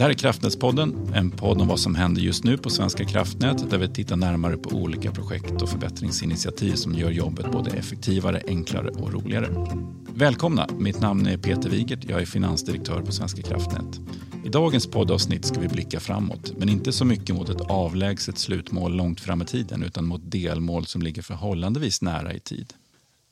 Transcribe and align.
Det 0.00 0.04
här 0.04 0.10
är 0.10 0.14
Kraftnätspodden, 0.14 1.12
en 1.14 1.30
podd 1.30 1.60
om 1.60 1.68
vad 1.68 1.80
som 1.80 1.94
händer 1.94 2.22
just 2.22 2.44
nu 2.44 2.58
på 2.58 2.70
Svenska 2.70 3.04
kraftnät 3.04 3.70
där 3.70 3.78
vi 3.78 3.88
tittar 3.88 4.16
närmare 4.16 4.56
på 4.56 4.70
olika 4.70 5.12
projekt 5.12 5.62
och 5.62 5.68
förbättringsinitiativ 5.68 6.74
som 6.74 6.94
gör 6.94 7.10
jobbet 7.10 7.52
både 7.52 7.70
effektivare, 7.70 8.42
enklare 8.46 8.88
och 8.88 9.12
roligare. 9.12 9.48
Välkomna! 10.14 10.68
Mitt 10.78 11.00
namn 11.00 11.26
är 11.26 11.36
Peter 11.36 11.70
Wigert, 11.70 12.04
jag 12.08 12.22
är 12.22 12.26
finansdirektör 12.26 13.02
på 13.02 13.12
Svenska 13.12 13.42
kraftnät. 13.42 14.00
I 14.44 14.48
dagens 14.48 14.86
poddavsnitt 14.86 15.44
ska 15.44 15.60
vi 15.60 15.68
blicka 15.68 16.00
framåt, 16.00 16.52
men 16.56 16.68
inte 16.68 16.92
så 16.92 17.04
mycket 17.04 17.34
mot 17.34 17.48
ett 17.48 17.60
avlägset 17.60 18.38
slutmål 18.38 18.96
långt 18.96 19.20
fram 19.20 19.42
i 19.42 19.44
tiden 19.44 19.82
utan 19.82 20.06
mot 20.06 20.30
delmål 20.30 20.86
som 20.86 21.02
ligger 21.02 21.22
förhållandevis 21.22 22.02
nära 22.02 22.34
i 22.34 22.40
tid. 22.40 22.72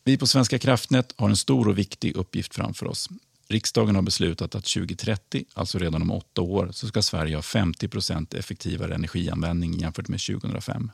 Vi 0.05 0.17
på 0.17 0.27
Svenska 0.27 0.59
kraftnät 0.59 1.15
har 1.17 1.29
en 1.29 1.37
stor 1.37 1.69
och 1.69 1.79
viktig 1.79 2.17
uppgift 2.17 2.55
framför 2.55 2.87
oss. 2.87 3.09
Riksdagen 3.51 3.95
har 3.95 4.03
beslutat 4.03 4.55
att 4.55 4.65
2030, 4.65 5.45
alltså 5.55 5.79
redan 5.79 6.03
om 6.03 6.11
åtta 6.11 6.43
år, 6.43 6.71
så 6.73 6.87
ska 6.87 7.03
Sverige 7.03 7.35
ha 7.35 7.43
50 7.43 7.89
procent 7.89 8.35
effektivare 8.35 8.95
energianvändning 8.95 9.79
jämfört 9.79 10.09
med 10.09 10.21
2005. 10.21 10.91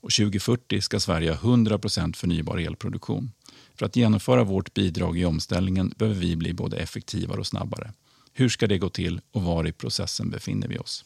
Och 0.00 0.12
2040 0.12 0.80
ska 0.80 1.00
Sverige 1.00 1.30
ha 1.30 1.36
100 1.36 1.78
procent 1.78 2.16
förnybar 2.16 2.58
elproduktion. 2.58 3.32
För 3.74 3.86
att 3.86 3.96
genomföra 3.96 4.44
vårt 4.44 4.74
bidrag 4.74 5.18
i 5.18 5.24
omställningen 5.24 5.94
behöver 5.96 6.20
vi 6.20 6.36
bli 6.36 6.52
både 6.52 6.76
effektivare 6.76 7.40
och 7.40 7.46
snabbare. 7.46 7.92
Hur 8.32 8.48
ska 8.48 8.66
det 8.66 8.78
gå 8.78 8.88
till 8.88 9.20
och 9.30 9.42
var 9.42 9.66
i 9.66 9.72
processen 9.72 10.30
befinner 10.30 10.68
vi 10.68 10.78
oss? 10.78 11.04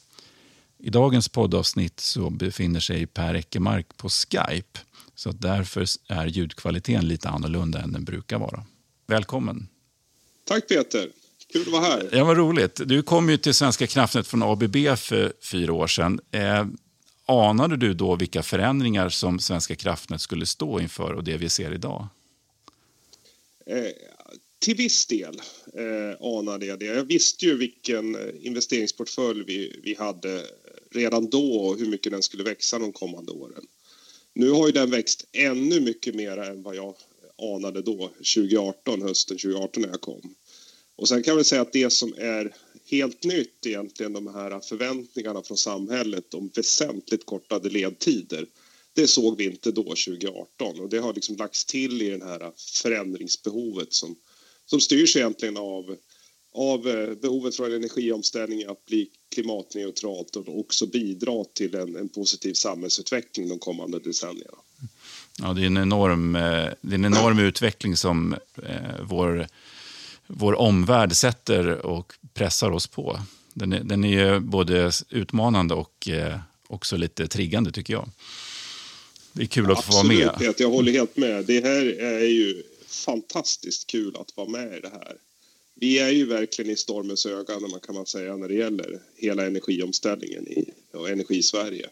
I 0.79 0.91
dagens 0.91 1.29
poddavsnitt 1.29 2.01
så 2.01 2.31
befinner 2.31 2.81
sig 2.81 3.07
Per 3.07 3.35
Eckermark 3.35 3.97
på 3.97 4.09
Skype 4.09 4.81
så 5.15 5.33
därför 5.33 5.87
är 6.09 6.27
ljudkvaliteten 6.27 7.09
lite 7.09 7.29
annorlunda 7.29 7.81
än 7.81 7.93
den 7.93 8.05
brukar 8.05 8.39
vara. 8.39 8.65
Välkommen! 9.07 9.69
Tack 10.51 10.69
Peter! 10.69 11.11
Kul 11.53 11.63
att 11.63 11.69
vara 11.69 11.83
här. 11.83 12.09
Ja, 12.13 12.25
vad 12.25 12.37
roligt. 12.37 12.81
Du 12.85 13.03
kom 13.03 13.31
ju 13.31 13.37
till 13.37 13.55
Svenska 13.55 13.87
kraftnät 13.87 14.27
från 14.27 14.43
ABB 14.43 14.77
för 14.97 15.33
fyra 15.43 15.73
år 15.73 15.87
sedan. 15.87 16.21
Eh, 16.31 16.67
anade 17.27 17.77
du 17.77 17.95
då 17.95 18.17
vilka 18.17 18.43
förändringar 18.43 19.09
som 19.09 19.39
Svenska 19.39 19.77
kraftnät 19.77 20.21
skulle 20.21 20.47
stå 20.47 20.81
inför 20.81 21.13
och 21.15 21.25
det 21.25 21.37
vi 21.37 21.49
ser 21.49 21.75
idag? 21.75 22.07
Eh, 23.67 23.85
till 24.59 24.77
viss 24.77 25.07
del 25.07 25.41
eh, 25.75 26.27
anade 26.39 26.67
jag 26.67 26.79
det. 26.79 26.85
Jag 26.85 27.05
visste 27.05 27.45
ju 27.45 27.57
vilken 27.57 28.15
eh, 28.15 28.21
investeringsportfölj 28.41 29.45
vi, 29.47 29.81
vi 29.83 29.95
hade 29.95 30.43
redan 30.91 31.31
då 31.31 31.55
och 31.55 31.79
hur 31.79 31.87
mycket 31.87 32.13
den 32.13 32.23
skulle 32.23 32.43
växa 32.43 32.79
de 32.79 32.93
kommande 32.93 33.33
åren. 33.33 33.67
Nu 34.35 34.51
har 34.51 34.67
ju 34.67 34.73
den 34.73 34.91
växt 34.91 35.25
ännu 35.33 35.81
mycket 35.81 36.15
mer 36.15 36.37
än 36.37 36.63
vad 36.63 36.77
jag 36.77 36.95
anade 37.57 37.83
då, 37.83 38.11
2018, 38.35 39.03
hösten 39.03 39.37
2018 39.37 39.83
när 39.83 39.89
jag 39.89 40.01
kom. 40.01 40.35
Och 41.01 41.09
sen 41.09 41.23
kan 41.23 41.37
vi 41.37 41.45
säga 41.45 41.63
att 41.63 41.73
det 41.73 41.93
som 41.93 42.15
är 42.19 42.55
helt 42.91 43.25
nytt 43.25 43.67
egentligen, 43.67 44.13
de 44.13 44.27
här 44.27 44.61
förväntningarna 44.61 45.43
från 45.43 45.57
samhället 45.57 46.35
om 46.35 46.51
väsentligt 46.55 47.27
kortade 47.27 47.69
ledtider. 47.69 48.47
Det 48.93 49.07
såg 49.07 49.37
vi 49.37 49.45
inte 49.45 49.71
då 49.71 49.83
2018 49.83 50.81
och 50.81 50.89
det 50.89 50.99
har 50.99 51.15
liksom 51.15 51.37
lagts 51.37 51.65
till 51.65 52.03
i 52.03 52.11
det 52.11 52.25
här 52.25 52.53
förändringsbehovet 52.83 53.93
som, 53.93 54.17
som 54.67 54.81
styrs 54.81 55.17
egentligen 55.17 55.57
av, 55.57 55.97
av 56.55 56.89
eh, 56.89 57.15
behovet 57.15 57.57
från 57.57 57.73
energiomställningen 57.73 58.71
att 58.71 58.87
bli 58.87 59.09
klimatneutralt 59.35 60.37
och 60.37 60.59
också 60.61 60.87
bidra 60.87 61.45
till 61.45 61.75
en, 61.75 61.97
en 61.97 62.09
positiv 62.09 62.55
samhällsutveckling 62.55 63.49
de 63.49 63.59
kommande 63.59 63.99
decennierna. 63.99 64.59
Ja, 65.39 65.53
det 65.53 65.63
är 65.63 65.67
en 65.67 65.77
enorm, 65.77 66.37
eh, 66.37 66.41
det 66.81 66.91
är 66.91 66.95
en 66.95 67.05
enorm 67.05 67.39
utveckling 67.39 67.97
som 67.97 68.33
eh, 68.63 69.01
vår, 69.03 69.47
vår 70.33 70.55
omvärld 70.55 71.17
sätter 71.17 71.87
och 71.87 72.13
pressar 72.35 72.71
oss 72.71 72.87
på. 72.87 73.21
Den 73.55 73.73
är, 73.73 73.81
den 73.81 74.05
är 74.05 74.39
både 74.39 74.93
utmanande 75.11 75.75
och 75.75 76.09
eh, 76.09 76.39
också 76.67 76.97
lite 76.97 77.27
triggande, 77.27 77.73
tycker 77.73 77.95
jag. 77.95 78.09
Det 79.33 79.43
är 79.43 79.47
kul 79.47 79.71
att 79.71 79.79
Absolut, 79.79 79.87
få 79.87 80.09
vara 80.09 80.19
med. 80.19 80.29
Absolut, 80.29 80.61
jag 80.61 80.71
håller 80.71 80.93
helt 80.93 81.17
med. 81.17 81.45
Det 81.45 81.65
här 81.65 82.01
är 82.01 82.29
ju 82.29 82.63
fantastiskt 82.87 83.87
kul 83.87 84.17
att 84.17 84.37
vara 84.37 84.49
med 84.49 84.77
i 84.77 84.81
det 84.81 84.89
här. 84.89 85.17
Vi 85.75 85.99
är 85.99 86.11
ju 86.11 86.27
verkligen 86.27 86.71
i 86.71 86.77
stormens 86.77 87.27
öga 87.27 87.55
kan 87.83 87.95
man 87.95 88.07
säga 88.07 88.37
när 88.37 88.49
det 88.49 88.55
gäller 88.55 89.01
hela 89.17 89.47
energiomställningen 89.47 90.49
i 90.49 90.71
och 90.93 91.09
Energisverige. 91.11 91.89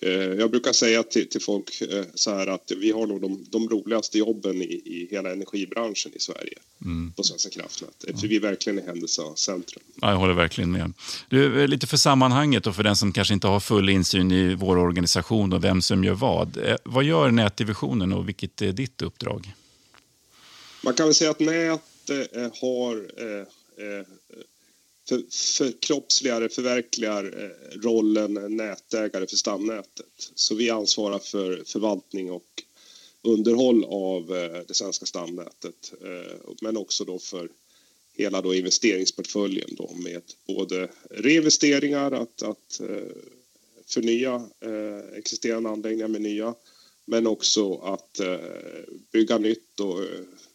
Eh, 0.00 0.12
jag 0.12 0.50
brukar 0.50 0.72
säga 0.72 1.02
till, 1.02 1.28
till 1.28 1.40
folk 1.40 1.80
eh, 1.80 2.04
så 2.14 2.30
här 2.30 2.46
att 2.46 2.72
vi 2.76 2.90
har 2.90 3.06
nog 3.06 3.20
de, 3.20 3.44
de 3.50 3.68
roligaste 3.68 4.18
jobben 4.18 4.62
i, 4.62 4.82
i 4.84 5.08
hela 5.10 5.32
energibranschen 5.32 6.12
i 6.14 6.20
Sverige 6.20 6.58
mm. 6.84 7.12
på 7.16 7.22
Svenska 7.22 7.50
kraftnät. 7.50 8.04
Eftersom 8.08 8.28
vi 8.28 8.38
verkligen 8.38 8.78
är 8.78 8.82
händelsecentrum. 8.82 9.82
Ja, 10.00 10.10
jag 10.10 10.16
håller 10.16 10.34
verkligen 10.34 10.72
med. 10.72 10.92
Du, 11.28 11.62
eh, 11.62 11.68
lite 11.68 11.86
för 11.86 11.96
sammanhanget 11.96 12.66
och 12.66 12.76
för 12.76 12.82
den 12.82 12.96
som 12.96 13.12
kanske 13.12 13.34
inte 13.34 13.46
har 13.46 13.60
full 13.60 13.88
insyn 13.88 14.32
i 14.32 14.54
vår 14.54 14.76
organisation 14.76 15.52
och 15.52 15.64
vem 15.64 15.82
som 15.82 16.04
gör 16.04 16.14
vad. 16.14 16.78
Vad 16.84 17.04
gör 17.04 17.30
nätdivisionen 17.30 18.12
och 18.12 18.28
vilket 18.28 18.62
är 18.62 18.72
ditt 18.72 19.02
uppdrag? 19.02 19.54
Man 20.84 20.94
kan 20.94 21.06
väl 21.06 21.14
säga 21.14 21.30
att 21.30 21.40
nät 21.40 21.80
har 22.60 22.96
eh, 22.96 23.46
eh, 23.86 24.06
för, 25.12 25.24
förkroppsligar, 25.64 26.48
förverkligar 26.48 27.24
eh, 27.24 27.78
rollen 27.80 28.56
nätägare 28.56 29.26
för 29.26 29.36
stamnätet. 29.36 30.30
Så 30.34 30.54
vi 30.54 30.70
ansvarar 30.70 31.18
för 31.18 31.62
förvaltning 31.66 32.30
och 32.30 32.62
underhåll 33.22 33.84
av 33.84 34.36
eh, 34.36 34.60
det 34.68 34.74
svenska 34.74 35.06
stamnätet 35.06 35.92
eh, 36.04 36.52
men 36.60 36.76
också 36.76 37.04
då 37.04 37.18
för 37.18 37.48
hela 38.16 38.42
då 38.42 38.54
investeringsportföljen 38.54 39.68
då 39.70 39.90
med 39.94 40.22
både 40.46 40.88
reinvesteringar, 41.10 42.12
att, 42.12 42.42
att 42.42 42.80
förnya 43.86 44.48
existerande 45.14 45.70
anläggningar 45.70 46.08
med 46.08 46.22
nya 46.22 46.54
men 47.04 47.26
också 47.26 47.74
att 47.76 48.20
bygga 49.12 49.38
nytt 49.38 49.80
och 49.80 49.98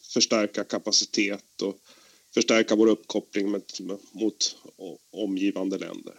förstärka 0.02 0.64
kapacitet 0.64 1.62
och 1.62 1.80
förstärka 2.38 2.76
vår 2.76 2.88
uppkoppling 2.88 3.52
med, 3.52 3.62
mot 4.12 4.56
omgivande 5.12 5.78
länder. 5.78 6.14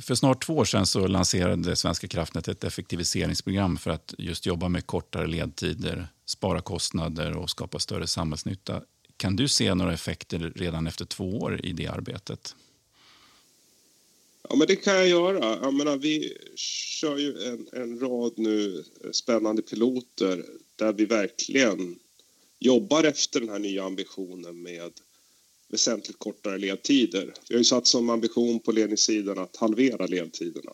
För 0.00 0.14
snart 0.14 0.46
två 0.46 0.56
år 0.56 0.64
sedan 0.64 0.86
så 0.86 1.06
lanserade 1.06 1.76
Svenska 1.76 2.08
kraftnät 2.08 2.48
ett 2.48 2.64
effektiviseringsprogram 2.64 3.76
för 3.76 3.90
att 3.90 4.14
just 4.18 4.46
jobba 4.46 4.68
med 4.68 4.86
kortare 4.86 5.26
ledtider, 5.26 6.08
spara 6.26 6.60
kostnader 6.60 7.36
och 7.36 7.50
skapa 7.50 7.78
större 7.78 8.06
samhällsnytta. 8.06 8.82
Kan 9.16 9.36
du 9.36 9.48
se 9.48 9.74
några 9.74 9.92
effekter 9.92 10.52
redan 10.56 10.86
efter 10.86 11.04
två 11.04 11.38
år 11.38 11.60
i 11.66 11.72
det 11.72 11.86
arbetet? 11.86 12.54
Ja, 14.48 14.56
men 14.56 14.66
det 14.66 14.76
kan 14.76 14.94
jag 14.94 15.08
göra. 15.08 15.58
Jag 15.62 15.74
menar, 15.74 15.96
vi 15.96 16.36
kör 16.56 17.16
ju 17.18 17.42
en, 17.42 17.66
en 17.72 18.00
rad 18.00 18.32
nu 18.36 18.84
spännande 19.12 19.62
piloter 19.62 20.44
där 20.76 20.92
vi 20.92 21.04
verkligen 21.04 21.98
jobbar 22.58 23.04
efter 23.04 23.40
den 23.40 23.48
här 23.48 23.58
nya 23.58 23.84
ambitionen 23.84 24.62
med 24.62 24.92
väsentligt 25.68 26.18
kortare 26.18 26.58
ledtider. 26.58 27.34
Vi 27.48 27.54
har 27.54 27.58
ju 27.58 27.64
satt 27.64 27.86
som 27.86 28.10
ambition 28.10 28.60
på 28.60 28.72
ledningssidan 28.72 29.38
att 29.38 29.56
halvera 29.56 30.06
ledtiderna 30.06 30.72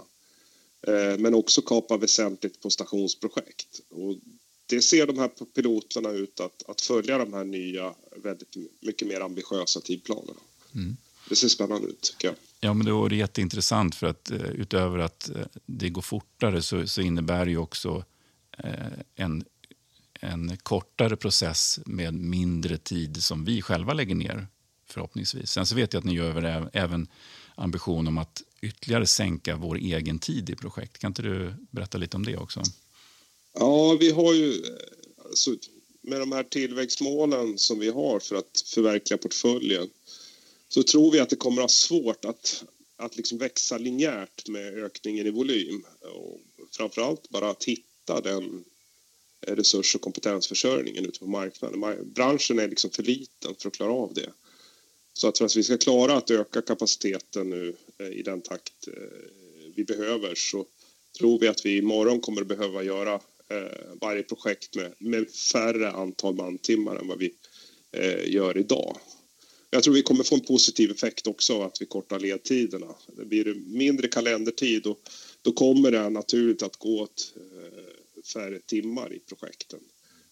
eh, 0.87 1.19
men 1.19 1.35
också 1.35 1.63
kapa 1.63 1.97
väsentligt 1.97 2.61
på 2.61 2.71
stationsprojekt. 2.71 3.81
Och 3.89 4.17
det 4.67 4.81
ser 4.81 5.07
de 5.07 5.19
här 5.19 5.29
piloterna 5.29 6.11
ut 6.11 6.41
att, 6.41 6.63
att 6.69 6.81
följa 6.81 7.19
de 7.19 7.33
här 7.33 7.45
nya, 7.45 7.95
väldigt 8.17 8.57
mycket 8.81 9.09
mer 9.09 9.21
ambitiösa 9.21 9.81
tidplanerna. 9.81 10.41
Mm. 10.75 10.97
Det 11.29 11.37
ser 11.37 11.49
spännande 11.49 11.89
ut, 11.89 12.01
tycker 12.01 12.29
jag. 12.29 12.37
Ja, 12.61 12.75
men 12.75 12.87
det 12.87 12.93
är 12.93 13.19
jätteintressant 13.19 13.95
för 13.95 14.07
att 14.07 14.31
eh, 14.31 14.51
utöver 14.51 14.99
att 14.99 15.29
eh, 15.29 15.47
det 15.67 15.89
går 15.89 16.03
fortare 16.03 16.63
så, 16.63 16.87
så 16.87 17.01
innebär 17.01 17.45
det 17.45 17.51
ju 17.51 17.59
också 17.59 18.05
en 19.15 19.45
en 20.21 20.57
kortare 20.57 21.17
process 21.17 21.81
med 21.87 22.15
mindre 22.15 22.77
tid 22.79 23.23
som 23.23 23.45
vi 23.45 23.63
själva 23.63 23.93
lägger 23.93 24.15
ner 24.15 24.47
förhoppningsvis. 24.87 25.51
Sen 25.51 25.67
så 25.67 25.75
vet 25.75 25.93
jag 25.93 26.01
att 26.01 26.05
ni 26.05 26.15
gör 26.15 26.71
även 26.73 27.09
ambition 27.55 28.09
om 28.09 28.19
att 28.19 28.43
ytterligare 28.61 29.07
sänka 29.07 29.57
vår 29.57 29.77
egen 29.77 30.19
tid 30.19 30.51
i 30.51 30.57
projekt. 30.57 30.99
Kan 30.99 31.11
inte 31.11 31.23
du 31.23 31.55
berätta 31.71 31.99
lite 31.99 32.17
om 32.17 32.25
det 32.25 32.37
också? 32.37 32.63
Ja, 33.53 33.97
vi 34.01 34.11
har 34.11 34.35
ju 34.35 34.65
alltså, 35.25 35.51
med 36.03 36.21
de 36.21 36.33
här 36.33 36.43
tillväxtmålen 36.43 37.59
som 37.59 37.79
vi 37.79 37.91
har 37.91 38.21
för 38.21 38.37
att 38.37 38.65
förverkliga 38.75 39.19
portföljen 39.19 39.89
så 40.69 40.83
tror 40.83 41.13
vi 41.13 41.21
att 41.21 41.31
det 41.31 41.37
kommer 41.37 41.57
att 41.57 41.63
ha 41.63 41.69
svårt 41.69 42.25
att, 42.25 42.65
att 42.97 43.17
liksom 43.17 43.39
växa 43.39 43.79
linjärt 43.79 44.49
med 44.49 44.85
ökningen 44.85 45.27
i 45.27 45.31
volym. 45.31 45.85
Och 46.15 46.41
framförallt 46.71 47.29
bara 47.29 47.51
att 47.51 47.65
hitta 47.65 48.21
den 48.21 48.65
resurs 49.47 49.95
och 49.95 50.01
kompetensförsörjningen 50.01 51.07
ute 51.07 51.19
på 51.19 51.27
marknaden. 51.27 52.13
Branschen 52.15 52.59
är 52.59 52.69
liksom 52.69 52.91
för 52.91 53.03
liten 53.03 53.55
för 53.59 53.69
att 53.69 53.75
klara 53.75 53.93
av 53.93 54.15
det. 54.15 54.31
Så 55.13 55.29
att 55.29 55.39
för 55.39 55.45
att 55.45 55.57
vi 55.57 55.63
ska 55.63 55.79
klara 55.79 56.17
att 56.17 56.31
öka 56.31 56.63
kapaciteten 56.63 57.51
nu 57.51 57.75
eh, 57.99 58.09
i 58.09 58.23
den 58.23 58.41
takt 58.41 58.89
eh, 58.89 58.95
vi 59.75 59.85
behöver 59.85 60.35
så 60.35 60.67
tror 61.19 61.39
vi 61.39 61.49
att 61.49 61.67
vi 61.67 61.79
imorgon 61.79 62.21
kommer 62.21 62.41
att 62.41 62.47
behöva 62.47 62.83
göra 62.83 63.15
eh, 63.49 63.97
varje 64.01 64.23
projekt 64.23 64.77
med, 64.77 64.95
med 64.99 65.31
färre 65.31 65.91
antal 65.91 66.35
mantimmar 66.35 66.97
än 66.97 67.09
vad 67.09 67.19
vi 67.19 67.35
gör 68.27 68.59
idag. 68.59 68.97
Jag 69.71 69.83
tror 69.83 69.95
vi 69.95 70.03
kommer 70.03 70.25
få 70.25 70.35
en 70.35 70.41
positiv 70.41 70.91
effekt 70.91 71.27
också 71.27 71.55
av 71.55 71.63
att 71.63 71.83
vi 71.83 71.87
kortar 71.87 72.19
ledtiderna. 72.19 72.95
Det 73.17 73.25
blir 73.25 73.55
mindre 73.55 74.09
kalendertid 74.09 74.87
och 74.87 75.01
då 75.43 75.53
kommer 75.53 75.91
det 75.91 76.11
naturligt 76.11 76.63
att 76.63 76.77
gå 76.77 77.01
åt 77.01 77.35
färre 78.33 78.59
timmar 78.59 79.13
i 79.13 79.19
projekten. 79.19 79.81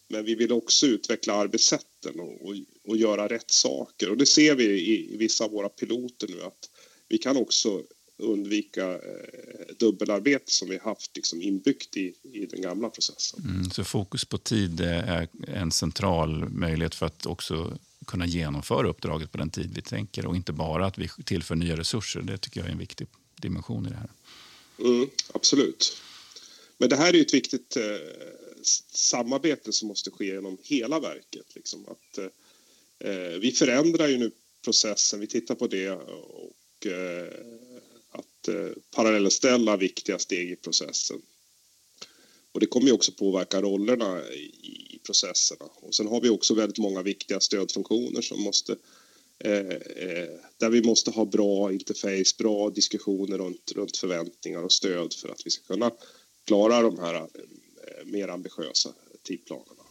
Men 0.08 0.24
vi 0.24 0.34
vill 0.34 0.52
också 0.52 0.86
utveckla 0.86 1.34
arbetssätten 1.34 2.20
och, 2.20 2.46
och, 2.46 2.54
och 2.84 2.96
göra 2.96 3.28
rätt 3.28 3.50
saker. 3.50 4.10
Och 4.10 4.16
det 4.16 4.26
ser 4.26 4.54
vi 4.54 4.64
i, 4.64 5.14
i, 5.14 5.16
vissa 5.16 5.44
av 5.44 5.50
våra 5.50 5.68
piloter 5.68 6.28
nu 6.28 6.42
att 6.42 6.70
vi 7.08 7.18
kan 7.18 7.36
också 7.36 7.82
undvika 8.18 8.92
eh, 8.92 9.76
dubbelarbete 9.78 10.52
som 10.52 10.68
vi 10.68 10.78
haft 10.78 11.16
liksom 11.16 11.42
inbyggt 11.42 11.96
i, 11.96 12.14
i 12.32 12.46
den 12.46 12.62
gamla 12.62 12.90
processen. 12.90 13.44
Mm, 13.44 13.70
så 13.70 13.84
fokus 13.84 14.24
på 14.24 14.38
tid 14.38 14.80
är 14.80 15.28
en 15.48 15.72
central 15.72 16.48
möjlighet 16.48 16.94
för 16.94 17.06
att 17.06 17.26
också 17.26 17.78
kunna 18.06 18.26
genomföra 18.26 18.88
uppdraget 18.88 19.32
på 19.32 19.38
den 19.38 19.50
tid 19.50 19.72
vi 19.74 19.82
tänker 19.82 20.26
och 20.26 20.36
inte 20.36 20.52
bara 20.52 20.86
att 20.86 20.98
vi 20.98 21.08
tillför 21.24 21.54
nya 21.54 21.76
resurser. 21.76 22.22
Det 22.22 22.38
tycker 22.38 22.60
jag 22.60 22.68
är 22.68 22.72
en 22.72 22.78
viktig 22.78 23.06
dimension 23.36 23.86
i 23.86 23.90
det 23.90 23.96
här. 23.96 24.10
Mm, 24.78 25.10
absolut. 25.32 26.02
Men 26.78 26.88
det 26.88 26.96
här 26.96 27.08
är 27.08 27.12
ju 27.12 27.22
ett 27.22 27.34
viktigt 27.34 27.76
eh, 27.76 27.82
samarbete 28.92 29.72
som 29.72 29.88
måste 29.88 30.10
ske 30.10 30.24
genom 30.24 30.58
hela 30.62 31.00
verket. 31.00 31.54
Liksom. 31.54 31.86
Att, 31.88 32.18
eh, 32.18 33.10
eh, 33.10 33.38
vi 33.38 33.52
förändrar 33.52 34.08
ju 34.08 34.18
nu 34.18 34.30
processen, 34.64 35.20
vi 35.20 35.26
tittar 35.26 35.54
på 35.54 35.66
det 35.66 35.90
och 35.90 36.86
eh, 36.86 37.32
att 38.10 38.48
eh, 38.48 38.70
parallellställa 38.90 39.76
viktiga 39.76 40.18
steg 40.18 40.50
i 40.50 40.56
processen. 40.56 41.22
Och 42.52 42.60
det 42.60 42.66
kommer 42.66 42.86
ju 42.86 42.92
också 42.92 43.12
påverka 43.12 43.62
rollerna 43.62 44.22
i 44.32 45.00
processerna. 45.04 45.64
Och 45.74 45.94
sen 45.94 46.06
har 46.06 46.20
vi 46.20 46.28
också 46.28 46.54
väldigt 46.54 46.78
många 46.78 47.02
viktiga 47.02 47.40
stödfunktioner 47.40 48.20
som 48.20 48.42
måste 48.42 48.76
eh, 49.38 49.68
eh, 49.96 50.28
där 50.56 50.70
vi 50.70 50.82
måste 50.82 51.10
ha 51.10 51.24
bra 51.24 51.72
interface, 51.72 52.34
bra 52.38 52.70
diskussioner 52.70 53.38
runt, 53.38 53.72
runt 53.74 53.96
förväntningar 53.96 54.62
och 54.62 54.72
stöd 54.72 55.14
för 55.14 55.28
att 55.28 55.42
vi 55.44 55.50
ska 55.50 55.64
kunna 55.64 55.90
klara 56.48 56.82
de 56.82 56.98
här 56.98 57.14
eh, 57.14 57.24
mer 58.04 58.28
ambitiösa 58.28 58.88
tidplanerna. 59.22 59.82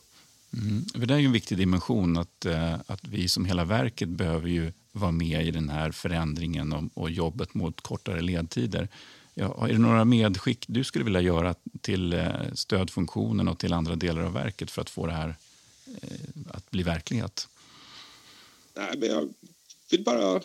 Mm. 0.53 1.07
Det 1.07 1.13
är 1.13 1.17
ju 1.17 1.25
en 1.25 1.31
viktig 1.31 1.57
dimension 1.57 2.17
att, 2.17 2.45
eh, 2.45 2.73
att 2.87 3.07
vi 3.07 3.27
som 3.27 3.45
hela 3.45 3.65
verket 3.65 4.09
behöver 4.09 4.49
ju 4.49 4.71
vara 4.91 5.11
med 5.11 5.47
i 5.47 5.51
den 5.51 5.69
här 5.69 5.91
förändringen 5.91 6.73
och, 6.73 6.83
och 6.93 7.09
jobbet 7.09 7.53
mot 7.53 7.81
kortare 7.81 8.21
ledtider. 8.21 8.89
Ja, 9.33 9.67
är 9.67 9.73
det 9.73 9.79
några 9.79 10.05
medskick 10.05 10.65
du 10.67 10.83
skulle 10.83 11.05
vilja 11.05 11.21
göra 11.21 11.55
till 11.81 12.13
eh, 12.13 12.29
stödfunktionen 12.53 13.47
och 13.47 13.59
till 13.59 13.73
andra 13.73 13.95
delar 13.95 14.21
av 14.21 14.33
verket 14.33 14.71
för 14.71 14.81
att 14.81 14.89
få 14.89 15.05
det 15.05 15.13
här 15.13 15.35
att 16.49 16.71
bli 16.71 16.83
verklighet? 16.83 17.47
Nej, 18.75 18.97
men 18.97 19.09
jag 19.09 19.29
vill 19.91 20.03
bara 20.03 20.41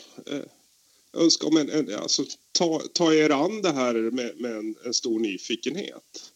önska 1.13 1.47
om 1.47 1.57
en, 1.57 1.71
en 1.71 1.95
alltså, 1.95 2.25
ta, 2.53 2.83
ta 2.93 3.15
er 3.15 3.31
an 3.31 3.63
det 3.63 3.73
här 3.73 3.95
med, 3.95 4.41
med 4.41 4.57
en, 4.57 4.77
en 4.85 4.95
stor 4.95 5.21
nyfikenhet 5.21 6.33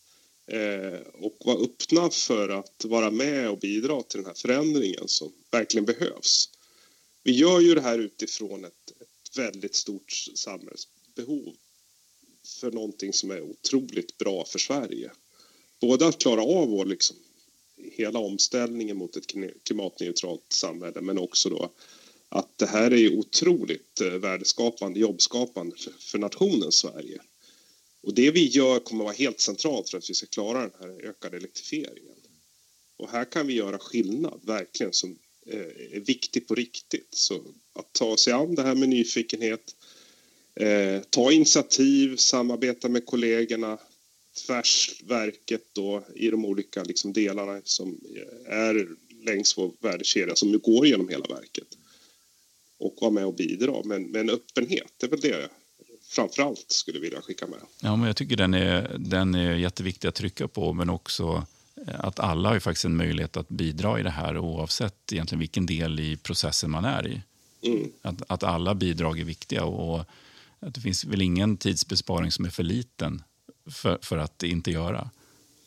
eh, 0.47 1.01
och 1.15 1.37
vara 1.45 1.59
öppna 1.59 2.11
för 2.11 2.49
att 2.49 2.85
vara 2.85 3.11
med 3.11 3.51
och 3.51 3.59
bidra 3.59 4.03
till 4.03 4.19
den 4.19 4.27
här 4.27 4.35
förändringen 4.35 5.09
som 5.09 5.33
verkligen 5.51 5.85
behövs. 5.85 6.51
Vi 7.23 7.33
gör 7.33 7.61
ju 7.61 7.75
det 7.75 7.81
här 7.81 7.99
utifrån 7.99 8.65
ett, 8.65 8.91
ett 9.01 9.39
väldigt 9.39 9.75
stort 9.75 10.13
samhällsbehov 10.35 11.55
för 12.61 12.71
någonting 12.71 13.13
som 13.13 13.31
är 13.31 13.41
otroligt 13.41 14.19
bra 14.19 14.45
för 14.45 14.59
Sverige. 14.59 15.11
Både 15.81 16.07
att 16.07 16.19
klara 16.19 16.43
av 16.43 16.69
vår 16.69 16.85
liksom, 16.85 17.17
hela 17.77 18.19
omställningen 18.19 18.97
mot 18.97 19.17
ett 19.17 19.27
klimatneutralt 19.63 20.53
samhälle 20.53 21.01
men 21.01 21.19
också 21.19 21.49
då 21.49 21.71
att 22.29 22.59
det 22.59 22.67
här 22.67 22.93
är 22.93 23.19
otroligt 23.19 24.01
eh, 24.01 24.13
värdeskapande, 24.13 25.01
jobbskapande 25.01 25.77
för, 25.99 26.19
nationen 26.19 26.73
Sverige. 26.73 27.21
Och 28.03 28.15
det 28.15 28.31
vi 28.31 28.47
gör 28.47 28.79
kommer 28.79 29.05
att 29.05 29.07
vara 29.07 29.17
helt 29.17 29.41
centralt 29.41 29.91
för 29.91 29.99
att 29.99 30.11
vi 30.11 30.15
ska 30.15 30.27
klara 30.27 30.61
den 30.61 30.71
här 30.81 31.09
ökade 31.09 31.37
elektrifieringen. 31.37 32.15
Och 32.97 33.11
här 33.11 33.25
kan 33.25 33.47
vi 33.47 33.55
göra 33.55 33.79
skillnad, 33.79 34.41
verkligen, 34.45 34.93
som 34.93 35.19
eh, 35.47 35.97
är 35.97 36.01
viktig 36.01 36.49
på 36.49 36.55
riktigt. 36.55 37.09
Så 37.11 37.35
att 37.73 37.93
ta 37.93 38.17
sig 38.17 38.33
an 38.33 38.55
det 38.55 38.63
här 38.63 38.75
med 38.75 38.89
nyfikenhet, 38.89 39.77
eh, 40.55 41.01
ta 41.11 41.33
initiativ, 41.33 42.17
samarbeta 42.17 42.89
med 42.89 43.07
kollegorna, 43.07 43.79
tvärsverket 44.47 45.65
då 45.73 46.07
i 46.15 46.31
de 46.31 46.45
olika 46.45 46.83
liksom, 46.83 47.13
delarna 47.13 47.61
som 47.65 48.01
eh, 48.17 48.53
är 48.53 48.89
längs 49.25 49.59
vår 49.59 49.73
värdekedja 49.81 50.35
som 50.35 50.59
går 50.59 50.87
genom 50.87 51.09
hela 51.09 51.27
verket 51.27 51.77
och 52.79 52.97
vara 53.01 53.11
med 53.11 53.27
och 53.27 53.35
bidra. 53.35 53.83
Men, 53.85 54.03
men 54.03 54.31
öppenhet, 54.31 54.93
det 54.97 55.07
är 55.07 55.11
väl 55.11 55.21
det 55.21 55.29
jag 55.29 55.49
framför 56.09 56.43
allt 56.43 56.65
skulle 56.69 56.99
vilja 56.99 57.23
skicka 57.23 57.47
med. 57.47 57.59
Ja, 57.81 57.97
men 57.97 58.07
jag 58.07 58.17
tycker 58.17 58.37
den 58.37 58.55
är, 58.55 58.97
den 58.99 59.35
är 59.35 59.55
jätteviktig 59.55 60.09
att 60.09 60.15
trycka 60.15 60.49
på, 60.49 60.73
men 60.73 60.91
också 60.91 61.47
att 61.87 62.21
alla 62.21 62.49
har 62.49 62.61
faktiskt 62.61 62.85
en 62.85 62.97
möjlighet 62.97 63.37
att 63.37 63.49
bidra 63.49 64.01
i 64.01 64.03
det 64.03 64.11
här 64.11 64.39
oavsett 64.39 65.13
egentligen 65.13 65.41
vilken 65.41 65.67
del 65.67 66.01
i 66.01 66.17
processen 66.17 66.71
man 66.71 66.85
är 66.85 67.07
i. 67.09 67.23
Mm. 67.69 67.93
Att, 68.03 68.23
att 68.27 68.43
alla 68.43 68.75
bidrag 68.75 69.21
är 69.21 69.25
viktiga 69.25 69.65
och 69.65 70.01
att 70.61 70.75
det 70.75 70.81
finns 70.81 71.05
väl 71.05 71.23
ingen 71.23 71.57
tidsbesparing 71.57 72.33
som 72.33 72.45
är 72.45 72.51
för 72.51 72.63
liten 72.63 73.23
för, 73.71 73.99
för 74.03 74.19
att 74.19 74.43
inte 74.43 74.71
göra. 74.71 75.11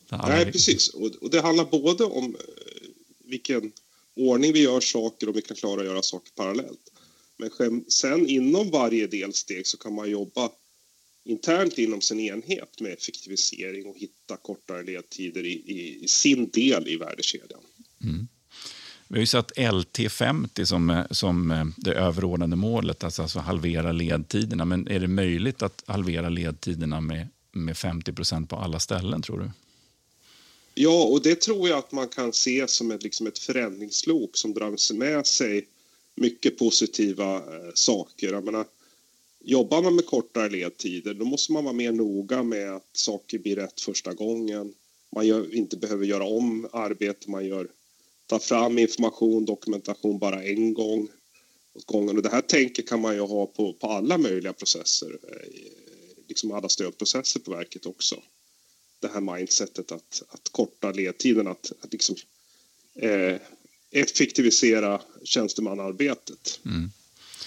Alla... 0.09 0.35
Nej, 0.35 0.51
precis. 0.51 0.89
Och, 0.89 1.11
och, 1.21 1.29
det 1.29 1.41
handlar 1.41 1.65
både 1.65 2.03
om 2.03 2.25
eh, 2.25 2.89
vilken 3.25 3.71
ordning 4.15 4.53
vi 4.53 4.61
gör 4.61 4.79
saker 4.79 5.27
och 5.27 5.31
om 5.31 5.35
vi 5.35 5.41
kan 5.41 5.57
klara 5.57 5.81
att 5.81 5.87
göra 5.87 6.01
saker 6.01 6.31
parallellt. 6.35 6.88
Men 7.39 7.85
sen 7.87 8.27
inom 8.27 8.71
varje 8.71 9.07
delsteg 9.07 9.67
så 9.67 9.77
kan 9.77 9.93
man 9.93 10.09
jobba 10.09 10.51
internt 11.25 11.77
inom 11.77 12.01
sin 12.01 12.19
enhet 12.19 12.81
med 12.81 12.93
effektivisering 12.93 13.85
och 13.85 13.97
hitta 13.97 14.37
kortare 14.37 14.83
ledtider 14.83 15.45
i, 15.45 15.51
i, 15.51 16.03
i 16.03 16.07
sin 16.07 16.49
del 16.49 16.87
i 16.87 16.97
värdekedjan. 16.97 17.61
Mm. 18.03 18.27
Vi 19.07 19.15
har 19.15 19.19
ju 19.19 19.27
satt 19.27 19.51
LT50 19.51 20.65
som, 20.65 21.03
som 21.11 21.73
det 21.77 21.93
överordnade 21.93 22.55
målet, 22.55 23.03
alltså, 23.03 23.21
alltså 23.21 23.39
halvera 23.39 23.91
ledtiderna. 23.91 24.65
Men 24.65 24.87
är 24.87 24.99
det 24.99 25.07
möjligt 25.07 25.61
att 25.61 25.83
halvera 25.85 26.29
ledtiderna 26.29 27.01
med, 27.01 27.27
med 27.51 27.77
50 27.77 28.13
procent 28.13 28.49
på 28.49 28.55
alla 28.55 28.79
ställen, 28.79 29.21
tror 29.21 29.39
du? 29.39 29.51
Ja, 30.73 31.03
och 31.03 31.21
det 31.21 31.41
tror 31.41 31.69
jag 31.69 31.79
att 31.79 31.91
man 31.91 32.07
kan 32.07 32.33
se 32.33 32.67
som 32.67 32.91
ett, 32.91 33.03
liksom 33.03 33.27
ett 33.27 33.39
förändringslok 33.39 34.37
som 34.37 34.53
drar 34.53 34.93
med 34.93 35.27
sig 35.27 35.67
mycket 36.19 36.57
positiva 36.57 37.35
eh, 37.35 37.71
saker. 37.73 38.31
Jag 38.33 38.45
menar, 38.45 38.65
jobbar 39.39 39.81
man 39.81 39.95
med 39.95 40.05
kortare 40.05 40.49
ledtider 40.49 41.13
då 41.13 41.25
måste 41.25 41.51
man 41.51 41.63
vara 41.63 41.73
mer 41.73 41.91
noga 41.91 42.43
med 42.43 42.75
att 42.75 42.89
saker 42.93 43.39
blir 43.39 43.55
rätt 43.55 43.81
första 43.81 44.13
gången. 44.13 44.73
Man 45.15 45.27
gör, 45.27 45.55
inte 45.55 45.77
behöver 45.77 46.05
göra 46.05 46.23
om 46.23 46.69
arbete 46.71 47.29
man 47.29 47.45
gör. 47.45 47.67
Ta 48.27 48.39
fram 48.39 48.77
information, 48.77 49.45
dokumentation 49.45 50.19
bara 50.19 50.43
en 50.43 50.73
gång 50.73 51.07
åt 51.73 51.85
gången. 51.85 52.17
Och 52.17 52.23
det 52.23 52.29
här 52.29 52.41
tänket 52.41 52.89
kan 52.89 53.01
man 53.01 53.15
ju 53.15 53.21
ha 53.21 53.45
på, 53.45 53.73
på 53.73 53.87
alla 53.87 54.17
möjliga 54.17 54.53
processer, 54.53 55.19
eh, 55.23 55.49
liksom 56.27 56.51
alla 56.51 56.69
stödprocesser 56.69 57.39
på 57.39 57.51
verket 57.51 57.85
också. 57.85 58.23
Det 58.99 59.07
här 59.07 59.21
mindsetet 59.21 59.91
att, 59.91 60.23
att 60.27 60.49
korta 60.51 60.91
ledtiden, 60.91 61.47
att, 61.47 61.71
att 61.81 61.93
liksom, 61.93 62.15
eh, 62.95 63.35
effektivisera 63.91 65.01
tjänstemannaarbetet. 65.23 66.59
Mm. 66.65 66.91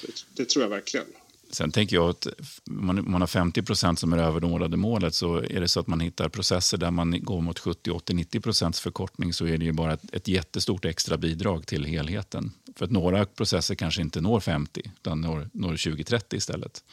Det, 0.03 0.25
det, 0.35 0.45
tror 0.45 0.63
jag 0.63 0.71
verkligen. 0.71 1.07
Sen 1.51 1.73
tänker 1.73 1.97
jag 1.97 2.11
att 2.11 2.27
man, 2.65 3.11
man 3.11 3.21
har 3.21 3.29
50 3.29 3.63
procent 3.63 3.99
som 3.99 4.13
är 4.13 4.19
överordnade 4.19 4.77
målet 4.77 5.15
så 5.15 5.37
är 5.37 5.61
det 5.61 5.69
så 5.69 5.81
att 5.81 5.87
man 5.87 6.01
hittar 6.01 6.29
processer 6.29 6.79
där 6.79 6.91
man 6.91 7.25
går 7.25 7.41
mot 7.41 7.59
70, 7.59 7.91
80, 7.91 8.15
90 8.15 8.41
procents 8.41 8.81
förkortning 8.81 9.33
så 9.33 9.47
är 9.47 9.59
det 9.59 9.65
ju 9.65 9.73
bara 9.73 9.93
ett, 9.93 10.15
ett 10.15 10.29
jättestort 10.29 10.85
extra 10.85 11.17
bidrag 11.17 11.67
till 11.67 11.85
helheten. 11.85 12.53
För 12.77 12.85
att 12.85 12.91
några 12.91 13.27
processer 13.27 13.75
kanske 13.75 14.03
inte 14.03 14.21
når 14.21 14.41
50 14.41 14.91
utan 15.01 15.21
når, 15.21 15.51
når 15.53 15.73
20-30 15.73 16.35
istället. 16.37 16.85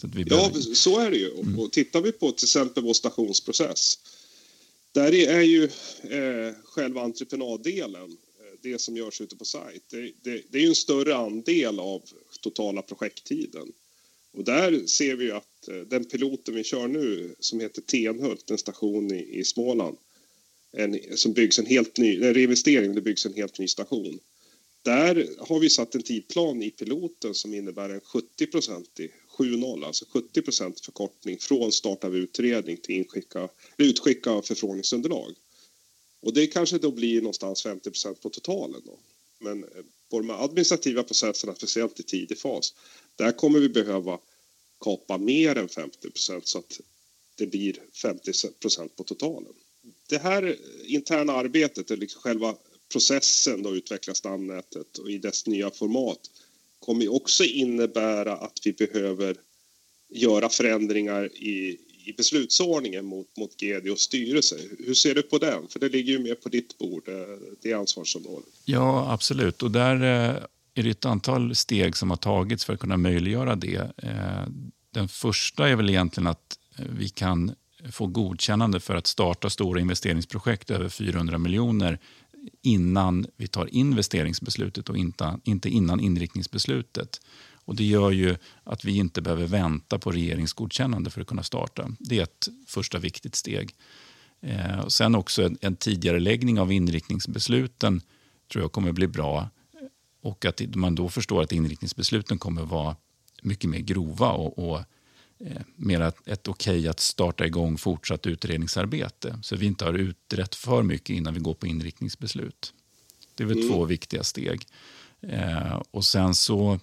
Så 0.00 0.08
ja, 0.14 0.24
behöver... 0.24 0.60
så 0.60 1.00
är 1.00 1.10
det 1.10 1.16
ju. 1.16 1.30
Mm. 1.30 1.58
Och 1.58 1.72
tittar 1.72 2.00
vi 2.00 2.12
på 2.12 2.30
till 2.30 2.46
exempel 2.46 2.82
vår 2.82 2.94
stationsprocess 2.94 3.98
där 4.92 5.14
är 5.14 5.40
ju 5.40 5.64
eh, 6.02 6.54
själva 6.64 7.02
entreprenaddelen 7.02 8.16
det 8.62 8.80
som 8.80 8.96
görs 8.96 9.20
ute 9.20 9.36
på 9.36 9.44
sajt. 9.44 9.82
Det, 9.90 10.12
det, 10.22 10.42
det, 10.50 10.58
är 10.58 10.62
ju 10.62 10.68
en 10.68 10.74
större 10.74 11.16
andel 11.16 11.78
av 11.78 12.02
totala 12.40 12.82
projekttiden. 12.82 13.72
Och 14.32 14.44
där 14.44 14.86
ser 14.86 15.16
vi 15.16 15.30
att 15.30 15.68
eh, 15.68 15.76
den 15.76 16.04
piloten 16.04 16.54
vi 16.54 16.64
kör 16.64 16.88
nu 16.88 17.34
som 17.38 17.60
heter 17.60 17.82
Tenhult, 17.82 18.50
en 18.50 18.58
station 18.58 19.14
i, 19.14 19.38
i 19.38 19.44
Småland, 19.44 19.96
en, 20.72 20.98
som 21.16 21.32
byggs 21.32 21.58
en 21.58 21.66
helt 21.66 21.98
ny, 21.98 22.16
en 22.16 22.34
reinvestering, 22.34 22.94
det 22.94 23.00
byggs 23.00 23.26
en 23.26 23.34
helt 23.34 23.58
ny 23.58 23.68
station. 23.68 24.18
Där 24.84 25.28
har 25.38 25.58
vi 25.58 25.70
satt 25.70 25.94
en 25.94 26.02
tidplan 26.02 26.62
i 26.62 26.70
piloten 26.70 27.34
som 27.34 27.54
innebär 27.54 27.90
en 27.90 28.00
70 28.00 28.46
procentig 28.46 29.12
7-0, 29.38 29.86
alltså 29.86 30.04
70% 30.04 30.84
förkortning 30.84 31.38
från 31.38 31.72
start 31.72 32.04
av 32.04 32.16
utredning 32.16 32.76
till 32.76 32.94
inskicka, 32.94 33.48
utskicka 33.76 34.30
av 34.30 34.42
förfrågningsunderlag. 34.42 35.34
Och 36.22 36.34
det 36.34 36.46
kanske 36.46 36.78
då 36.78 36.90
blir 36.90 37.20
någonstans 37.20 37.66
50% 37.66 38.14
på 38.14 38.30
totalen. 38.30 38.82
Då. 38.84 38.98
Men 39.38 39.64
eh, 39.64 39.68
på 40.10 40.20
de 40.20 40.30
administrativa 40.30 41.02
processerna, 41.02 41.54
speciellt 41.54 42.00
i 42.00 42.02
tidig 42.02 42.38
fas, 42.38 42.74
där 43.16 43.32
kommer 43.32 43.58
vi 43.58 43.68
behöva 43.68 44.18
kapa 44.80 45.18
mer 45.18 45.58
än 45.58 45.68
50 45.68 46.10
procent 46.10 46.46
så 46.46 46.58
att 46.58 46.80
det 47.34 47.46
blir 47.46 47.82
50 48.02 48.32
procent 48.60 48.96
på 48.96 49.04
totalen. 49.04 49.52
Det 50.08 50.18
här 50.18 50.56
interna 50.86 51.32
arbetet, 51.32 51.90
eller 51.90 52.00
liksom 52.00 52.22
själva 52.22 52.56
processen 52.92 53.66
att 53.66 53.72
utveckla 53.72 54.14
stamnätet 54.14 54.98
och 54.98 55.10
i 55.10 55.18
dess 55.18 55.46
nya 55.46 55.70
format 55.70 56.30
kommer 56.78 57.12
också 57.12 57.44
innebära 57.44 58.36
att 58.36 58.58
vi 58.64 58.72
behöver 58.72 59.36
göra 60.08 60.48
förändringar 60.48 61.36
i, 61.36 61.80
i 62.04 62.12
beslutsordningen 62.12 63.04
mot, 63.04 63.36
mot 63.36 63.56
GD 63.56 63.90
och 63.90 63.98
styrelse. 63.98 64.56
Hur 64.86 64.94
ser 64.94 65.14
du 65.14 65.22
på 65.22 65.38
den? 65.38 65.68
För 65.68 65.80
det 65.80 65.88
ligger 65.88 66.12
ju 66.12 66.18
mer 66.18 66.34
på 66.34 66.48
ditt 66.48 66.78
bord, 66.78 67.08
eh, 67.08 67.14
det 67.62 67.72
ansvarsområdet. 67.72 68.48
Ja, 68.64 69.12
absolut. 69.12 69.62
Och 69.62 69.70
där 69.70 69.94
eh, 69.94 70.36
är 70.74 70.82
det 70.82 70.90
ett 70.90 71.04
antal 71.04 71.54
steg 71.54 71.96
som 71.96 72.10
har 72.10 72.16
tagits 72.16 72.64
för 72.64 72.72
att 72.72 72.80
kunna 72.80 72.96
möjliggöra 72.96 73.56
det. 73.56 73.90
Eh, 73.96 74.46
den 74.90 75.08
första 75.08 75.68
är 75.68 75.76
väl 75.76 75.90
egentligen 75.90 76.26
att 76.26 76.58
vi 76.98 77.08
kan 77.08 77.54
få 77.92 78.06
godkännande 78.06 78.80
för 78.80 78.94
att 78.94 79.06
starta 79.06 79.50
stora 79.50 79.80
investeringsprojekt 79.80 80.70
över 80.70 80.88
400 80.88 81.38
miljoner 81.38 81.98
innan 82.62 83.26
vi 83.36 83.48
tar 83.48 83.74
investeringsbeslutet 83.74 84.88
och 84.88 84.96
inte 85.44 85.68
innan 85.68 86.00
inriktningsbeslutet. 86.00 87.20
Och 87.64 87.76
Det 87.76 87.84
gör 87.84 88.10
ju 88.10 88.36
att 88.64 88.84
vi 88.84 88.96
inte 88.96 89.22
behöver 89.22 89.46
vänta 89.46 89.98
på 89.98 90.10
regeringsgodkännande 90.10 91.10
för 91.10 91.20
att 91.20 91.26
kunna 91.26 91.42
starta. 91.42 91.90
Det 91.98 92.18
är 92.18 92.22
ett 92.22 92.48
första 92.66 92.98
viktigt 92.98 93.34
steg. 93.34 93.74
Eh, 94.40 94.78
och 94.78 94.92
sen 94.92 95.14
också 95.14 95.42
en, 95.42 95.58
en 95.60 95.76
tidigareläggning 95.76 96.60
av 96.60 96.72
inriktningsbesluten 96.72 98.00
tror 98.52 98.64
jag 98.64 98.72
kommer 98.72 98.92
bli 98.92 99.06
bra. 99.06 99.48
Och 100.22 100.44
att 100.44 100.60
man 100.74 100.94
då 100.94 101.08
förstår 101.08 101.42
att 101.42 101.52
inriktningsbesluten 101.52 102.38
kommer 102.38 102.62
vara 102.62 102.96
mycket 103.42 103.70
mer 103.70 103.78
grova 103.78 104.30
och, 104.30 104.58
och 104.58 104.78
eh, 105.38 105.62
mer 105.76 106.00
ett, 106.00 106.28
ett 106.28 106.48
okej 106.48 106.78
okay 106.78 106.88
att 106.88 107.00
starta 107.00 107.46
igång 107.46 107.78
fortsatt 107.78 108.26
utredningsarbete. 108.26 109.38
Så 109.42 109.56
vi 109.56 109.66
inte 109.66 109.84
har 109.84 109.94
utrett 109.94 110.54
för 110.54 110.82
mycket 110.82 111.16
innan 111.16 111.34
vi 111.34 111.40
går 111.40 111.54
på 111.54 111.66
inriktningsbeslut. 111.66 112.74
Det 113.34 113.44
är 113.44 113.48
väl 113.48 113.58
mm. 113.58 113.70
två 113.70 113.84
viktiga 113.84 114.24
steg. 114.24 114.66
Eh, 115.20 115.82
och 115.90 116.04
sen 116.04 116.34
så 116.34 116.80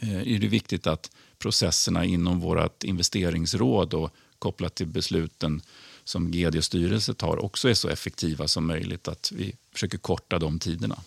Eh, 0.00 0.34
är 0.34 0.38
det 0.38 0.46
viktigt 0.46 0.86
att 0.86 1.10
processerna 1.38 2.04
inom 2.04 2.40
vårt 2.40 2.84
investeringsråd 2.84 3.94
och 3.94 4.10
kopplat 4.38 4.74
till 4.74 4.86
besluten 4.86 5.62
som 6.04 6.30
GD 6.30 6.56
och 6.56 6.64
styrelse 6.64 7.14
tar 7.14 7.36
också 7.36 7.68
är 7.68 7.74
så 7.74 7.88
effektiva 7.88 8.48
som 8.48 8.66
möjligt. 8.66 9.08
Att 9.08 9.32
vi 9.32 9.54
försöker 9.72 9.98
korta 9.98 10.38
de 10.38 10.58
tiderna. 10.58 11.02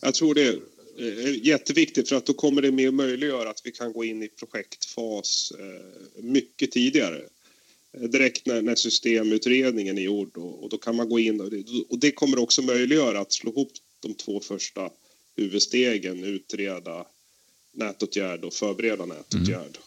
Jag 0.00 0.14
tror 0.14 0.34
det 0.34 0.42
är 0.42 0.60
eh, 0.98 1.46
jätteviktigt 1.46 2.08
för 2.08 2.16
att 2.16 2.26
då 2.26 2.32
kommer 2.32 2.62
det 2.62 2.70
mer 2.70 2.90
möjliggöra 2.90 3.50
att 3.50 3.60
vi 3.64 3.72
kan 3.72 3.92
gå 3.92 4.04
in 4.04 4.22
i 4.22 4.28
projektfas 4.28 5.52
eh, 5.58 6.22
mycket 6.24 6.70
tidigare. 6.70 7.20
Direkt 8.08 8.46
när, 8.46 8.62
när 8.62 8.74
systemutredningen 8.74 9.98
är 9.98 10.02
gjord 10.02 10.36
och, 10.36 10.62
och 10.62 10.68
då 10.68 10.76
kan 10.78 10.96
man 10.96 11.08
gå 11.08 11.18
in 11.18 11.40
och 11.40 11.50
det, 11.50 11.64
och 11.88 11.98
det 11.98 12.10
kommer 12.10 12.38
också 12.38 12.62
möjliggöra 12.62 13.20
att 13.20 13.32
slå 13.32 13.50
ihop 13.50 13.72
de 14.00 14.14
två 14.14 14.40
första 14.40 14.90
huvudstegen 15.36 16.24
utreda 16.24 17.06
nätåtgärd 17.72 18.44
och 18.44 18.54
förbereda 18.54 19.06
nätåtgärd. 19.06 19.76
Mm. 19.76 19.82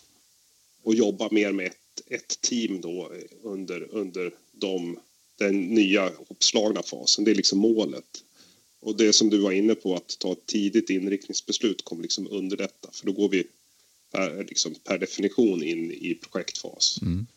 Och 0.84 0.96
jobba 0.96 1.30
mer 1.32 1.52
med 1.52 1.66
ett, 1.66 2.02
ett 2.08 2.42
team 2.42 2.82
då 2.82 3.12
under, 3.44 3.88
under 3.92 4.32
de, 4.52 5.00
den 5.38 5.62
nya 5.62 6.10
uppslagna 6.30 6.84
fasen. 6.84 7.24
Det 7.24 7.32
är 7.32 7.36
liksom 7.36 7.60
målet. 7.60 8.24
Och 8.80 8.98
det 8.98 9.14
som 9.14 9.30
du 9.30 9.38
var 9.38 9.52
inne 9.52 9.76
på, 9.76 9.96
att 9.96 10.20
ta 10.20 10.32
ett 10.32 10.46
tidigt 10.46 10.90
inriktningsbeslut 10.90 11.86
kommer 11.86 12.02
liksom 12.04 12.28
underlätta. 12.32 12.90
För 12.92 13.06
då 13.06 13.12
går 13.12 13.30
vi 13.30 13.44
per, 14.12 14.44
liksom 14.44 14.76
per 14.84 14.98
definition 14.98 15.64
in 15.64 15.92
i 15.92 16.20
projektfas. 16.22 17.00
Mm. 17.02 17.28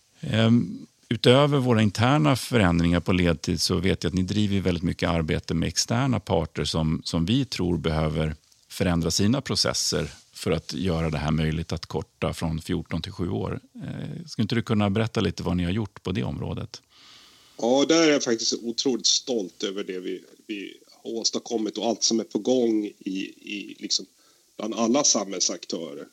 Um, 0.46 0.86
utöver 1.14 1.58
våra 1.58 1.82
interna 1.82 2.36
förändringar 2.36 3.00
på 3.00 3.12
ledtid 3.12 3.60
så 3.60 3.76
vet 3.76 4.04
jag 4.04 4.10
att 4.10 4.14
ni 4.14 4.22
driver 4.22 4.60
väldigt 4.60 4.82
mycket 4.82 5.08
arbete 5.08 5.54
med 5.54 5.66
externa 5.66 6.20
parter 6.20 6.64
som, 6.64 7.02
som 7.04 7.26
vi 7.26 7.44
tror 7.44 7.78
behöver 7.78 8.36
förändra 8.68 9.10
sina 9.10 9.40
processer 9.40 10.10
för 10.32 10.50
att 10.50 10.74
göra 10.74 11.10
det 11.10 11.18
här 11.18 11.30
möjligt 11.30 11.72
att 11.72 11.86
korta 11.86 12.34
från 12.34 12.60
14 12.60 13.02
till 13.02 13.12
7 13.12 13.30
år. 13.30 13.60
Eh, 13.74 14.26
skulle 14.26 14.42
inte 14.42 14.54
du 14.54 14.62
kunna 14.62 14.90
berätta 14.90 15.20
lite 15.20 15.42
vad 15.42 15.56
ni 15.56 15.64
har 15.64 15.70
gjort 15.70 16.02
på 16.02 16.12
det 16.12 16.22
området? 16.22 16.82
Ja, 17.56 17.84
där 17.88 18.02
är 18.02 18.12
jag 18.12 18.22
faktiskt 18.22 18.54
otroligt 18.62 19.06
stolt 19.06 19.62
över 19.62 19.84
det 19.84 20.00
vi, 20.00 20.24
vi 20.46 20.76
har 21.02 21.10
åstadkommit 21.10 21.78
och 21.78 21.86
allt 21.86 22.02
som 22.02 22.20
är 22.20 22.24
på 22.24 22.38
gång 22.38 22.84
i, 22.84 23.18
i 23.40 23.76
liksom 23.78 24.06
bland 24.56 24.74
alla 24.74 25.04
samhällsaktörer. 25.04 26.06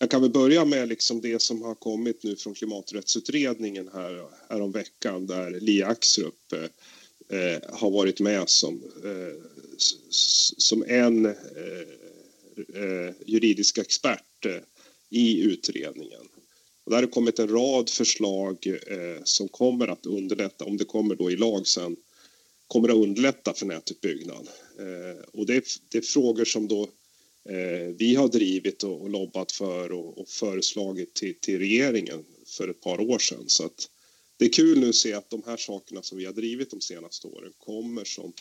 Jag 0.00 0.10
kan 0.10 0.20
väl 0.20 0.30
börja 0.30 0.64
med 0.64 0.88
liksom 0.88 1.20
det 1.20 1.42
som 1.42 1.62
har 1.62 1.74
kommit 1.74 2.22
nu 2.22 2.36
från 2.36 2.54
klimaträttsutredningen 2.54 3.90
här, 3.94 4.26
här 4.48 4.60
om 4.60 4.72
veckan 4.72 5.26
där 5.26 5.60
Li 5.60 5.82
Axrup 5.82 6.52
eh, 6.52 7.38
eh, 7.38 7.60
har 7.68 7.90
varit 7.90 8.20
med 8.20 8.48
som, 8.48 8.82
eh, 9.04 9.42
som 10.56 10.84
en 10.88 11.26
eh, 11.26 11.32
eh, 12.82 13.14
juridisk 13.26 13.78
expert 13.78 14.46
eh, 14.46 14.60
i 15.10 15.42
utredningen. 15.42 16.28
Och 16.84 16.90
där 16.92 17.02
har 17.02 17.06
kommit 17.06 17.38
en 17.38 17.48
rad 17.48 17.90
förslag 17.90 18.66
eh, 18.66 19.22
som 19.24 19.48
kommer 19.48 19.88
att 19.88 20.06
underlätta, 20.06 20.64
om 20.64 20.76
det 20.76 20.84
kommer 20.84 21.14
då 21.14 21.30
i 21.30 21.36
lag 21.36 21.66
sen, 21.66 21.96
kommer 22.66 22.88
att 22.88 22.96
underlätta 22.96 23.54
för 23.54 23.66
nätutbyggnad. 23.66 24.48
och 25.32 25.46
det 25.46 25.56
är, 25.56 25.62
det 25.88 25.98
är 25.98 26.02
frågor 26.02 26.44
som 26.44 26.68
då 26.68 26.82
Eh, 26.82 26.88
Eh, 27.48 27.94
vi 27.98 28.14
har 28.14 28.28
drivit 28.28 28.82
och, 28.82 29.10
lobbat 29.10 29.52
för 29.52 29.92
och, 29.92 30.28
föreslagit 30.28 31.14
till, 31.14 31.34
till, 31.40 31.58
regeringen 31.58 32.24
för 32.46 32.68
ett 32.68 32.80
par 32.80 33.00
år 33.00 33.18
sedan. 33.18 33.44
Så 33.46 33.64
att 33.64 33.88
det 34.36 34.44
är 34.44 34.52
kul 34.52 34.78
nu 34.78 34.88
att 34.88 34.94
se 34.94 35.12
att 35.12 35.30
de 35.30 35.42
här 35.46 35.56
sakerna 35.56 36.02
som 36.02 36.18
vi 36.18 36.24
har 36.24 36.32
drivit 36.32 36.70
de 36.70 36.80
senaste 36.80 37.26
åren 37.26 37.52
kommer 37.58 38.04
som 38.04 38.32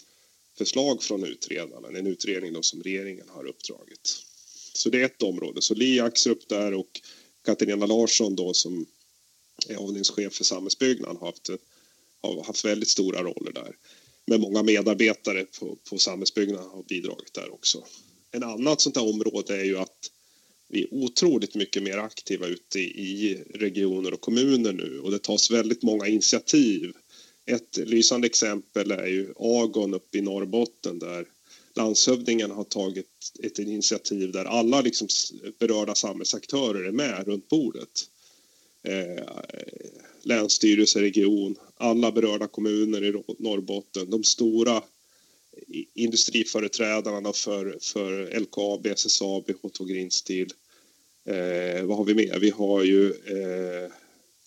förslag 0.57 1.03
från 1.03 1.23
utredarna, 1.23 1.97
en 1.97 2.07
utredning 2.07 2.53
då 2.53 2.61
som 2.61 2.83
regeringen 2.83 3.29
har 3.29 3.47
uppdragit. 3.47 4.23
Så 4.73 4.89
det 4.89 5.01
är 5.01 5.05
ett 5.05 5.23
område. 5.23 5.61
Så 5.61 5.73
Li 5.73 5.99
Axrup 5.99 6.47
där 6.47 6.73
och 6.73 7.01
Katarina 7.45 7.85
Larsson 7.85 8.35
då 8.35 8.53
som 8.53 8.85
är 9.67 9.75
avdelningschef 9.75 10.33
för 10.33 10.43
samhällsbyggnad 10.43 11.17
har 11.17 11.25
haft, 11.27 11.49
har 12.21 12.43
haft 12.43 12.65
väldigt 12.65 12.89
stora 12.89 13.23
roller 13.23 13.51
där. 13.51 13.75
Men 14.25 14.41
många 14.41 14.63
medarbetare 14.63 15.45
på, 15.59 15.77
på 15.89 15.97
samhällsbyggnad 15.97 16.65
har 16.65 16.83
bidragit 16.83 17.33
där 17.33 17.53
också 17.53 17.83
en 18.31 18.43
annat 18.43 18.81
sånt 18.81 18.95
här 18.95 19.09
område 19.09 19.59
är 19.59 19.63
ju 19.63 19.77
att 19.77 20.11
vi 20.69 20.83
är 20.83 20.93
otroligt 20.93 21.55
mycket 21.55 21.83
mer 21.83 21.97
aktiva 21.97 22.47
ute 22.47 22.79
i 22.79 23.43
regioner 23.53 24.13
och 24.13 24.21
kommuner 24.21 24.73
nu 24.73 24.99
och 24.99 25.11
det 25.11 25.19
tas 25.19 25.51
väldigt 25.51 25.83
många 25.83 26.07
initiativ. 26.07 26.93
Ett 27.45 27.77
lysande 27.77 28.27
exempel 28.27 28.91
är 28.91 29.07
ju 29.07 29.33
Agon 29.35 29.93
uppe 29.93 30.17
i 30.17 30.21
Norrbotten 30.21 30.99
där 30.99 31.25
landshövdingen 31.75 32.51
har 32.51 32.63
tagit 32.63 33.07
ett 33.43 33.59
initiativ 33.59 34.31
där 34.31 34.45
alla 34.45 34.81
liksom 34.81 35.07
berörda 35.59 35.95
samhällsaktörer 35.95 36.83
är 36.83 36.91
med 36.91 37.27
runt 37.27 37.49
bordet. 37.49 38.09
Eh, 38.83 39.23
länsstyrelse, 40.21 41.01
region, 41.01 41.55
alla 41.77 42.11
berörda 42.11 42.47
kommuner 42.47 43.03
i 43.03 43.23
Norrbotten, 43.39 44.09
de 44.09 44.23
stora 44.23 44.83
industriföreträdarna 45.93 47.33
för, 47.33 47.77
för 47.81 48.39
LKAB, 48.39 48.85
SSAB, 48.85 49.49
H2 49.49 49.85
Green 49.85 50.11
Steel. 50.11 50.47
Eh, 51.25 51.83
vad 51.83 51.97
har 51.97 52.03
vi 52.03 52.13
mer? 52.13 52.39
Vi 52.39 52.49
har 52.49 52.83
ju 52.83 53.09
eh, 53.09 53.91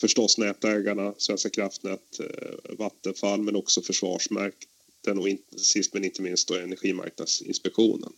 förstås 0.00 0.38
nätägarna, 0.38 1.14
Svenska 1.18 1.50
kraftnät, 1.50 2.20
eh, 2.20 2.76
Vattenfall 2.78 3.42
men 3.42 3.56
också 3.56 3.82
Försvarsmakten 3.82 5.18
och 5.18 5.28
in, 5.28 5.38
sist 5.56 5.94
men 5.94 6.04
inte 6.04 6.22
minst 6.22 6.48
då 6.48 6.54
Energimarknadsinspektionen. 6.54 8.12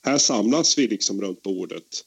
Här 0.00 0.18
samlas 0.18 0.78
vi 0.78 0.88
liksom 0.88 1.20
runt 1.20 1.42
bordet 1.42 2.04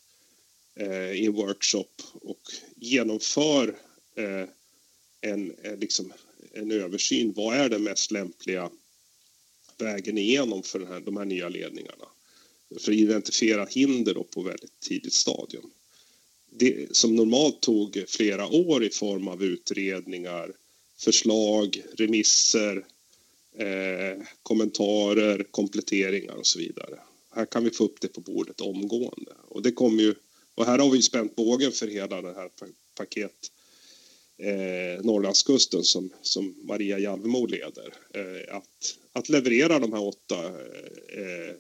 eh, 0.80 1.12
i 1.12 1.26
en 1.26 1.34
workshop 1.34 2.02
och 2.14 2.42
genomför 2.76 3.68
eh, 4.16 4.50
en, 5.22 5.56
eh, 5.64 5.78
liksom, 5.78 6.14
en 6.54 6.72
översyn. 6.72 7.34
Vad 7.36 7.58
är 7.58 7.70
det 7.70 7.80
mest 7.80 8.12
lämpliga 8.12 8.70
vägen 9.78 10.18
igenom 10.18 10.64
för 10.64 10.80
den 10.80 10.88
här, 10.88 11.00
de 11.00 11.18
här 11.18 11.26
nya 11.26 11.50
ledningarna. 11.50 12.06
För 12.80 12.92
att 12.92 12.98
identifiera 12.98 13.66
hinder 13.66 14.14
på 14.14 14.42
väldigt 14.42 14.80
tidigt 14.80 15.14
stadium. 15.14 15.72
Det 16.52 16.96
som 16.96 17.16
normalt 17.16 17.62
tog 17.62 18.04
flera 18.08 18.48
år 18.48 18.84
i 18.84 18.90
form 18.90 19.28
av 19.28 19.44
utredningar, 19.44 20.54
förslag, 20.98 21.84
remisser, 21.98 22.86
eh, 23.58 24.24
kommentarer, 24.44 25.44
kompletteringar 25.52 26.36
och 26.36 26.48
så 26.48 26.60
vidare. 26.60 27.00
Här 27.32 27.46
kan 27.46 27.64
vi 27.64 27.72
få 27.72 27.84
upp 27.84 28.02
det 28.02 28.08
på 28.08 28.22
bordet 28.22 28.62
omgående. 28.62 29.32
Och, 29.48 29.62
det 29.62 29.72
kommer 29.72 30.04
ju, 30.04 30.16
och 30.56 30.66
här 30.66 30.80
har 30.80 30.90
vi 30.90 31.02
spänt 31.02 31.36
bågen 31.36 31.72
för 31.72 31.88
hela 31.88 32.22
det 32.22 32.34
här 32.34 32.50
paket 32.96 33.52
eh, 34.38 35.06
Norrlandskusten 35.06 35.84
som, 35.84 36.10
som 36.22 36.56
Maria 36.64 37.00
Jalvemo 37.00 37.46
leder. 37.46 37.94
Eh, 38.14 38.56
att, 38.56 38.96
att 39.14 39.30
leverera 39.30 39.80
de 39.80 39.94
här 39.94 40.04
åtta 40.04 40.46
eh, 40.46 41.56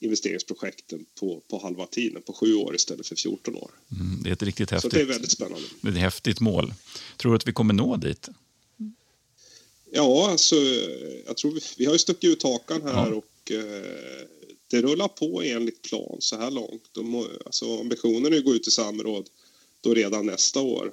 investeringsprojekten 0.00 1.04
på, 1.20 1.42
på 1.48 1.58
halva 1.58 1.86
tiden, 1.86 2.22
på 2.22 2.32
sju 2.32 2.54
år 2.54 2.74
istället 2.74 3.06
för 3.06 3.16
14 3.16 3.54
år. 3.54 3.70
Mm, 3.90 4.22
det 4.22 4.28
är 4.28 4.32
ett 4.32 4.42
riktigt 4.42 4.70
häftigt, 4.70 4.92
Så 4.92 4.96
det 4.96 5.02
är 5.02 5.06
väldigt 5.06 5.30
spännande. 5.30 5.66
Det 5.80 5.88
är 5.88 5.92
ett 5.92 5.98
häftigt 5.98 6.40
mål. 6.40 6.74
Tror 7.16 7.32
du 7.32 7.36
att 7.36 7.48
vi 7.48 7.52
kommer 7.52 7.74
nå 7.74 7.96
dit? 7.96 8.28
Ja, 9.92 10.30
alltså, 10.30 10.56
jag 11.26 11.36
tror 11.36 11.52
vi, 11.52 11.60
vi 11.78 11.84
har 11.84 11.92
ju 11.92 11.98
stuckit 11.98 12.30
ut 12.30 12.42
hakan 12.42 12.82
här 12.82 13.10
ja. 13.10 13.14
och 13.14 13.52
eh, 13.52 14.26
det 14.70 14.82
rullar 14.82 15.08
på 15.08 15.42
enligt 15.42 15.82
plan 15.82 16.16
så 16.18 16.36
här 16.36 16.50
långt. 16.50 16.88
De, 16.92 17.26
alltså, 17.46 17.80
ambitionen 17.80 18.32
är 18.32 18.38
att 18.38 18.44
gå 18.44 18.54
ut 18.54 18.68
i 18.68 18.70
samråd 18.70 19.28
då 19.80 19.94
redan 19.94 20.26
nästa 20.26 20.60
år 20.60 20.92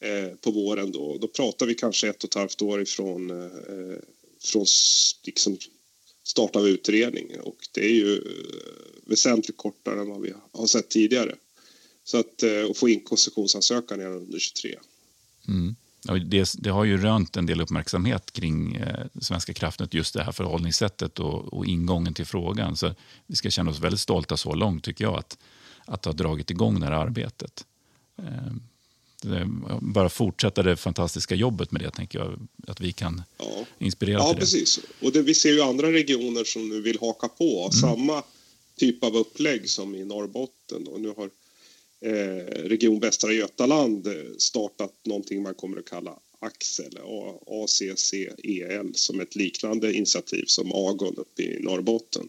Eh, 0.00 0.34
på 0.40 0.50
våren. 0.50 0.92
Då. 0.92 1.18
då 1.18 1.28
pratar 1.28 1.66
vi 1.66 1.74
kanske 1.74 2.08
ett 2.08 2.24
och 2.24 2.30
ett 2.30 2.34
halvt 2.34 2.62
år 2.62 2.82
ifrån 2.82 3.30
eh, 3.30 3.98
från 4.42 4.66
liksom, 5.24 5.58
start 6.22 6.56
av 6.56 6.68
utredning 6.68 7.40
och 7.40 7.56
det 7.72 7.80
är 7.80 7.94
ju 7.94 8.14
eh, 8.14 8.22
väsentligt 9.06 9.56
kortare 9.56 10.00
än 10.00 10.08
vad 10.08 10.20
vi 10.20 10.32
har 10.52 10.66
sett 10.66 10.88
tidigare. 10.88 11.34
Så 12.04 12.18
att 12.18 12.42
eh, 12.42 12.62
och 12.62 12.76
få 12.76 12.88
in 12.88 13.00
koncessionsansökan 13.00 13.98
redan 13.98 14.16
under 14.16 14.38
23. 14.38 14.78
Mm. 15.48 15.76
Det, 16.30 16.54
det, 16.58 16.70
har 16.70 16.84
ju 16.84 16.96
rönt 16.96 17.36
en 17.36 17.46
del 17.46 17.60
uppmärksamhet 17.60 18.32
kring 18.32 18.76
eh, 18.76 19.06
Svenska 19.20 19.54
kraftnät, 19.54 19.94
just 19.94 20.14
det 20.14 20.22
här 20.22 20.32
förhållningssättet 20.32 21.18
och, 21.18 21.52
och, 21.52 21.66
ingången 21.66 22.14
till 22.14 22.26
frågan. 22.26 22.76
Så 22.76 22.94
vi 23.26 23.36
ska 23.36 23.50
känna 23.50 23.70
oss 23.70 23.80
väldigt 23.80 24.00
stolta 24.00 24.36
så 24.36 24.54
långt, 24.54 24.84
tycker 24.84 25.04
jag, 25.04 25.18
att, 25.18 25.38
att 25.84 26.04
ha 26.04 26.12
dragit 26.12 26.50
igång 26.50 26.80
det 26.80 26.86
här 26.86 26.92
arbetet. 26.92 27.64
Eh, 28.18 28.52
bara 29.80 30.08
fortsätta 30.08 30.62
det 30.62 30.76
fantastiska 30.76 31.34
jobbet 31.34 31.72
med 31.72 31.82
det, 31.82 31.90
tänker 31.90 32.18
jag, 32.18 32.48
att 32.66 32.80
vi 32.80 32.92
kan 32.92 33.22
ja. 33.38 33.64
inspirera 33.78 34.18
ja, 34.18 34.26
till 34.28 34.34
det. 34.34 34.40
precis. 34.40 34.80
Och 35.00 35.12
det, 35.12 35.22
vi 35.22 35.34
ser 35.34 35.52
ju 35.52 35.62
andra 35.62 35.92
regioner 35.92 36.44
som 36.44 36.68
nu 36.68 36.80
vill 36.80 36.98
haka 37.00 37.28
på 37.28 37.60
mm. 37.60 37.72
samma 37.72 38.22
typ 38.76 39.04
av 39.04 39.16
upplägg 39.16 39.70
som 39.70 39.94
i 39.94 40.04
Norrbotten. 40.04 40.86
Och 40.86 41.00
nu 41.00 41.14
har 41.16 41.30
eh, 42.00 42.68
Region 42.68 43.00
Västra 43.00 43.32
Götaland 43.32 44.06
eh, 44.06 44.12
startat 44.38 44.92
någonting 45.04 45.42
man 45.42 45.54
kommer 45.54 45.78
att 45.78 45.88
kalla 45.88 46.18
Axel, 46.38 46.98
ACCEL, 47.46 48.94
som 48.94 49.20
ett 49.20 49.36
liknande 49.36 49.92
initiativ 49.92 50.44
som 50.46 50.72
Agon 50.72 51.14
uppe 51.16 51.42
i 51.42 51.62
Norrbotten. 51.62 52.28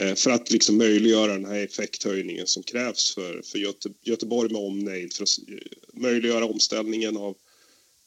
Eh, 0.00 0.14
för 0.14 0.30
att 0.30 0.50
liksom 0.50 0.76
möjliggöra 0.76 1.32
den 1.32 1.44
här 1.44 1.64
effekthöjningen 1.64 2.46
som 2.46 2.62
krävs 2.62 3.14
för, 3.14 3.42
för 3.42 3.58
Göte, 3.58 3.90
Göteborg 4.02 4.52
med 4.52 4.62
omnejd 4.62 5.12
för 5.12 5.22
att 5.22 5.38
eh, 5.48 6.00
möjliggöra 6.00 6.44
omställningen 6.44 7.16
av 7.16 7.36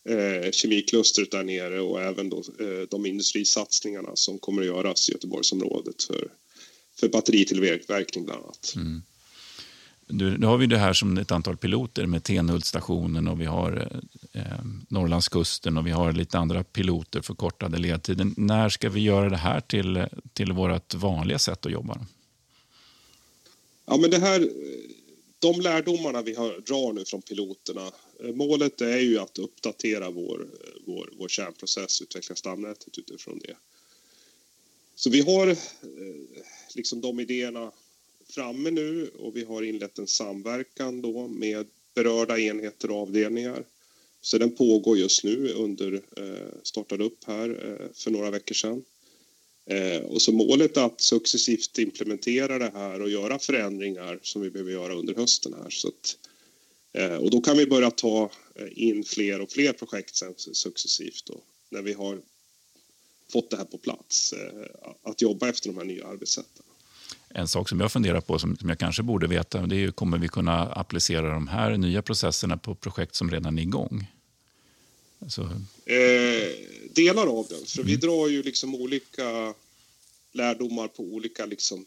eh, 0.09 0.51
kemiklustret 0.51 1.31
där 1.31 1.43
nere 1.43 1.81
och 1.81 2.01
även 2.01 2.29
då, 2.29 2.37
eh, 2.37 2.87
de 2.89 3.05
industrisatsningarna 3.05 4.15
som 4.15 4.39
kommer 4.39 4.61
att 4.61 4.67
göras 4.67 5.09
i 5.09 5.11
Göteborgsområdet 5.11 6.03
för, 6.03 6.31
för 6.99 7.09
batteritillverkning 7.09 8.25
bland 8.25 8.43
annat. 8.43 8.73
Mm. 8.75 9.01
Nu, 10.11 10.37
nu 10.37 10.45
har 10.45 10.57
vi 10.57 10.65
det 10.65 10.77
här 10.77 10.93
som 10.93 11.17
ett 11.17 11.31
antal 11.31 11.57
piloter 11.57 12.05
med 12.05 12.23
Tenhultstationen 12.23 13.27
och 13.27 13.41
vi 13.41 13.45
har 13.45 13.71
eh, 14.33 14.41
eh 14.41 14.59
Norrlandskusten 14.87 15.77
och 15.77 15.87
vi 15.87 15.91
har 15.91 16.11
lite 16.11 16.37
andra 16.37 16.63
piloter 16.63 17.21
för 17.21 17.33
kortade 17.33 17.77
ledtider. 17.77 18.27
När 18.37 18.69
ska 18.69 18.89
vi 18.89 19.01
göra 19.01 19.29
det 19.29 19.37
här 19.37 19.61
till, 19.61 20.05
till 20.33 20.51
vårt 20.51 20.93
vanliga 20.93 21.39
sätt 21.39 21.65
att 21.65 21.71
jobba? 21.71 22.05
Ja, 23.85 23.97
men 23.97 24.11
det 24.11 24.19
här, 24.19 24.49
de 25.39 25.61
lärdomarna 25.61 26.21
vi 26.21 26.35
har, 26.35 26.49
drar 26.49 26.93
nu 26.93 27.05
från 27.05 27.21
piloterna. 27.21 27.91
Eh, 28.23 28.35
målet 28.35 28.81
är 28.81 28.99
ju 28.99 29.19
att 29.19 29.37
uppdatera 29.37 30.09
vår, 30.09 30.47
vår, 30.85 31.09
vår 31.17 31.27
kärnprocess, 31.27 32.01
utveckla 32.01 32.35
stamnätet 32.35 32.97
utifrån 32.97 33.39
det. 33.39 33.55
Så 34.95 35.09
vi 35.09 35.21
har 35.21 35.47
eh, 35.47 35.55
liksom 36.75 37.01
de 37.01 37.19
idéerna 37.19 37.71
framme 38.29 38.71
nu 38.71 39.07
och 39.07 39.35
vi 39.35 39.43
har 39.43 39.61
inlett 39.61 39.99
en 39.99 40.07
samverkan 40.07 41.01
då 41.01 41.27
med 41.27 41.67
berörda 41.95 42.39
enheter 42.39 42.91
och 42.91 42.97
avdelningar. 42.97 43.65
Så 44.21 44.37
den 44.37 44.55
pågår 44.55 44.97
just 44.97 45.23
nu 45.23 45.49
under, 45.49 45.93
eh, 45.93 46.47
startade 46.63 47.03
upp 47.03 47.23
här 47.23 47.49
eh, 47.49 47.93
för 47.93 48.11
några 48.11 48.31
veckor 48.31 48.55
sedan. 48.55 48.83
Eh, 49.65 50.01
och 50.01 50.21
så 50.21 50.31
målet 50.31 50.77
är 50.77 50.85
att 50.85 51.01
successivt 51.01 51.77
implementera 51.77 52.59
det 52.59 52.71
här 52.73 53.01
och 53.01 53.09
göra 53.09 53.39
förändringar 53.39 54.19
som 54.21 54.41
vi 54.41 54.49
behöver 54.49 54.71
göra 54.71 54.93
under 54.93 55.15
hösten 55.15 55.53
här. 55.53 55.69
Så 55.69 55.87
att, 55.87 56.17
och 57.19 57.31
då 57.31 57.41
kan 57.41 57.57
vi 57.57 57.65
börja 57.65 57.91
ta 57.91 58.31
in 58.71 59.03
fler 59.03 59.41
och 59.41 59.51
fler 59.51 59.73
projekt 59.73 60.15
sen 60.15 60.33
successivt 60.37 61.25
då, 61.25 61.41
när 61.69 61.81
vi 61.81 61.93
har 61.93 62.21
fått 63.31 63.49
det 63.49 63.57
här 63.57 63.65
på 63.65 63.77
plats. 63.77 64.33
Att 65.03 65.21
jobba 65.21 65.49
efter 65.49 65.69
de 65.69 65.77
här 65.77 65.85
nya 65.85 66.07
arbetssätten. 66.07 66.63
En 67.29 67.47
sak 67.47 67.69
som 67.69 67.79
jag 67.79 67.91
funderar 67.91 68.21
på, 68.21 68.39
som, 68.39 68.57
som 68.57 68.69
jag 68.69 68.79
kanske 68.79 69.03
borde 69.03 69.27
veta, 69.27 69.65
det 69.65 69.75
är 69.75 69.91
kommer 69.91 70.17
vi 70.17 70.27
kunna 70.27 70.65
applicera 70.65 71.29
de 71.29 71.47
här 71.47 71.77
nya 71.77 72.01
processerna 72.01 72.57
på 72.57 72.75
projekt 72.75 73.15
som 73.15 73.31
redan 73.31 73.57
är 73.57 73.61
igång? 73.61 74.07
Alltså... 75.19 75.41
Eh, 75.85 76.49
delar 76.93 77.27
av 77.27 77.47
den, 77.49 77.65
för 77.65 77.79
mm. 77.79 77.87
vi 77.87 77.95
drar 77.95 78.27
ju 78.27 78.43
liksom 78.43 78.75
olika 78.75 79.53
lärdomar 80.31 80.87
på 80.87 81.03
olika 81.03 81.45
liksom 81.45 81.85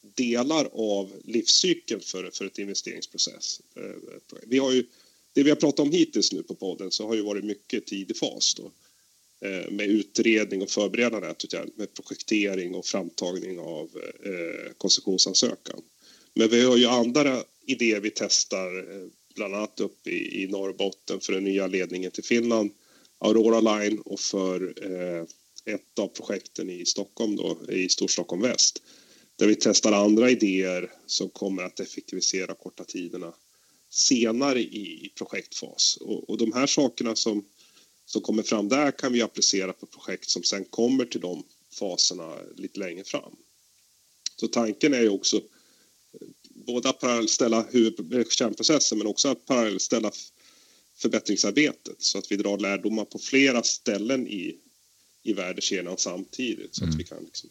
delar 0.00 0.68
av 0.74 1.12
livscykeln 1.24 2.00
för, 2.00 2.30
för 2.32 2.44
ett 2.44 2.58
investeringsprocess. 2.58 3.60
Eh, 3.76 4.36
vi 4.46 4.58
har 4.58 4.72
ju, 4.72 4.86
det 5.32 5.42
vi 5.42 5.50
har 5.50 5.56
pratat 5.56 5.80
om 5.80 5.92
hittills 5.92 6.32
nu 6.32 6.42
på 6.42 6.54
podden 6.54 6.90
så 6.90 7.06
har 7.06 7.14
ju 7.14 7.22
varit 7.22 7.44
mycket 7.44 7.86
tidig 7.86 8.16
fas. 8.16 8.54
Då. 8.54 8.70
Eh, 9.42 9.70
med 9.70 9.90
utredning 9.90 10.62
och 10.62 10.70
förberedande 10.70 11.28
åtgärder 11.28 11.72
med 11.76 11.94
projektering 11.94 12.74
och 12.74 12.86
framtagning 12.86 13.58
av 13.58 13.90
eh, 14.24 14.72
koncessionsansökan. 14.78 15.82
Men 16.34 16.48
vi 16.48 16.64
har 16.64 16.76
ju 16.76 16.86
andra 16.86 17.42
idéer 17.66 18.00
vi 18.00 18.10
testar, 18.10 18.78
eh, 18.78 19.06
bland 19.34 19.54
annat 19.54 19.80
uppe 19.80 20.10
i, 20.10 20.42
i 20.42 20.46
Norrbotten 20.46 21.20
för 21.20 21.32
den 21.32 21.44
nya 21.44 21.66
ledningen 21.66 22.10
till 22.10 22.24
Finland, 22.24 22.70
Aurora 23.18 23.60
Line 23.60 23.98
och 23.98 24.20
för 24.20 24.74
eh, 24.82 25.24
ett 25.74 25.98
av 25.98 26.08
projekten 26.08 26.70
i 26.70 26.86
Stockholm 26.86 27.36
då, 27.36 27.58
i 27.72 27.88
Storstockholm 27.88 28.42
Väst. 28.42 28.82
Där 29.36 29.46
vi 29.46 29.54
testar 29.54 29.92
andra 29.92 30.30
idéer 30.30 30.92
som 31.06 31.28
kommer 31.28 31.62
att 31.62 31.80
effektivisera 31.80 32.54
korta 32.54 32.84
tiderna 32.84 33.34
senare 33.90 34.60
i, 34.60 35.06
i 35.06 35.12
projektfas. 35.14 35.98
Och, 36.00 36.30
och 36.30 36.38
de 36.38 36.52
här 36.52 36.66
sakerna 36.66 37.16
som 37.16 37.44
som 38.12 38.22
kommer 38.22 38.42
fram 38.42 38.68
där 38.68 38.90
kan 38.90 39.12
vi 39.12 39.22
applicera 39.22 39.72
på 39.72 39.86
projekt 39.86 40.30
som 40.30 40.42
sen 40.42 40.64
kommer 40.64 41.04
till 41.04 41.20
de 41.20 41.44
faserna 41.72 42.36
lite 42.56 42.78
längre 42.78 43.04
fram. 43.04 43.36
Så 44.36 44.48
tanken 44.48 44.94
är 44.94 45.00
ju 45.00 45.08
också 45.08 45.36
eh, 45.36 46.28
både 46.44 46.88
att 46.88 47.00
parallellställa 47.00 47.66
kärnprocessen 48.30 48.98
men 48.98 49.06
också 49.06 49.28
att 49.28 49.46
parallellställa 49.46 50.12
förbättringsarbetet 50.96 51.96
så 51.98 52.18
att 52.18 52.32
vi 52.32 52.36
drar 52.36 52.58
lärdomar 52.58 53.04
på 53.04 53.18
flera 53.18 53.62
ställen 53.62 54.28
i, 54.28 54.56
i 55.22 55.32
värdekedjan 55.32 55.98
samtidigt 55.98 56.74
så 56.74 56.82
mm. 56.82 56.94
att 56.94 57.00
vi 57.00 57.04
kan 57.04 57.24
liksom 57.24 57.50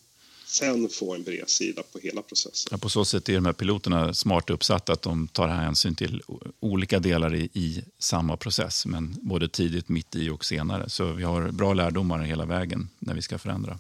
sen 0.49 0.89
få 0.89 1.15
en 1.15 1.23
bredsida 1.23 1.83
på 1.91 1.99
hela 1.99 2.21
processen. 2.21 2.69
Ja, 2.71 2.77
på 2.77 2.89
så 2.89 3.05
sätt 3.05 3.29
är 3.29 3.33
de 3.33 3.45
här 3.45 3.53
piloterna 3.53 4.13
smart 4.13 4.49
uppsatta 4.49 4.93
att 4.93 5.01
de 5.01 5.27
tar 5.27 5.47
hänsyn 5.47 5.95
till 5.95 6.21
olika 6.59 6.99
delar 6.99 7.35
i, 7.35 7.49
i, 7.53 7.83
samma 7.99 8.37
process, 8.37 8.85
men 8.85 9.15
både 9.21 9.49
tidigt, 9.49 9.89
mitt 9.89 10.15
i 10.15 10.29
och 10.29 10.45
senare. 10.45 10.89
Så 10.89 11.11
vi 11.11 11.23
har 11.23 11.51
bra 11.51 11.73
lärdomar 11.73 12.19
hela 12.19 12.45
vägen 12.45 12.89
när 12.99 13.13
vi 13.13 13.21
ska 13.21 13.37
förändra. 13.37 13.79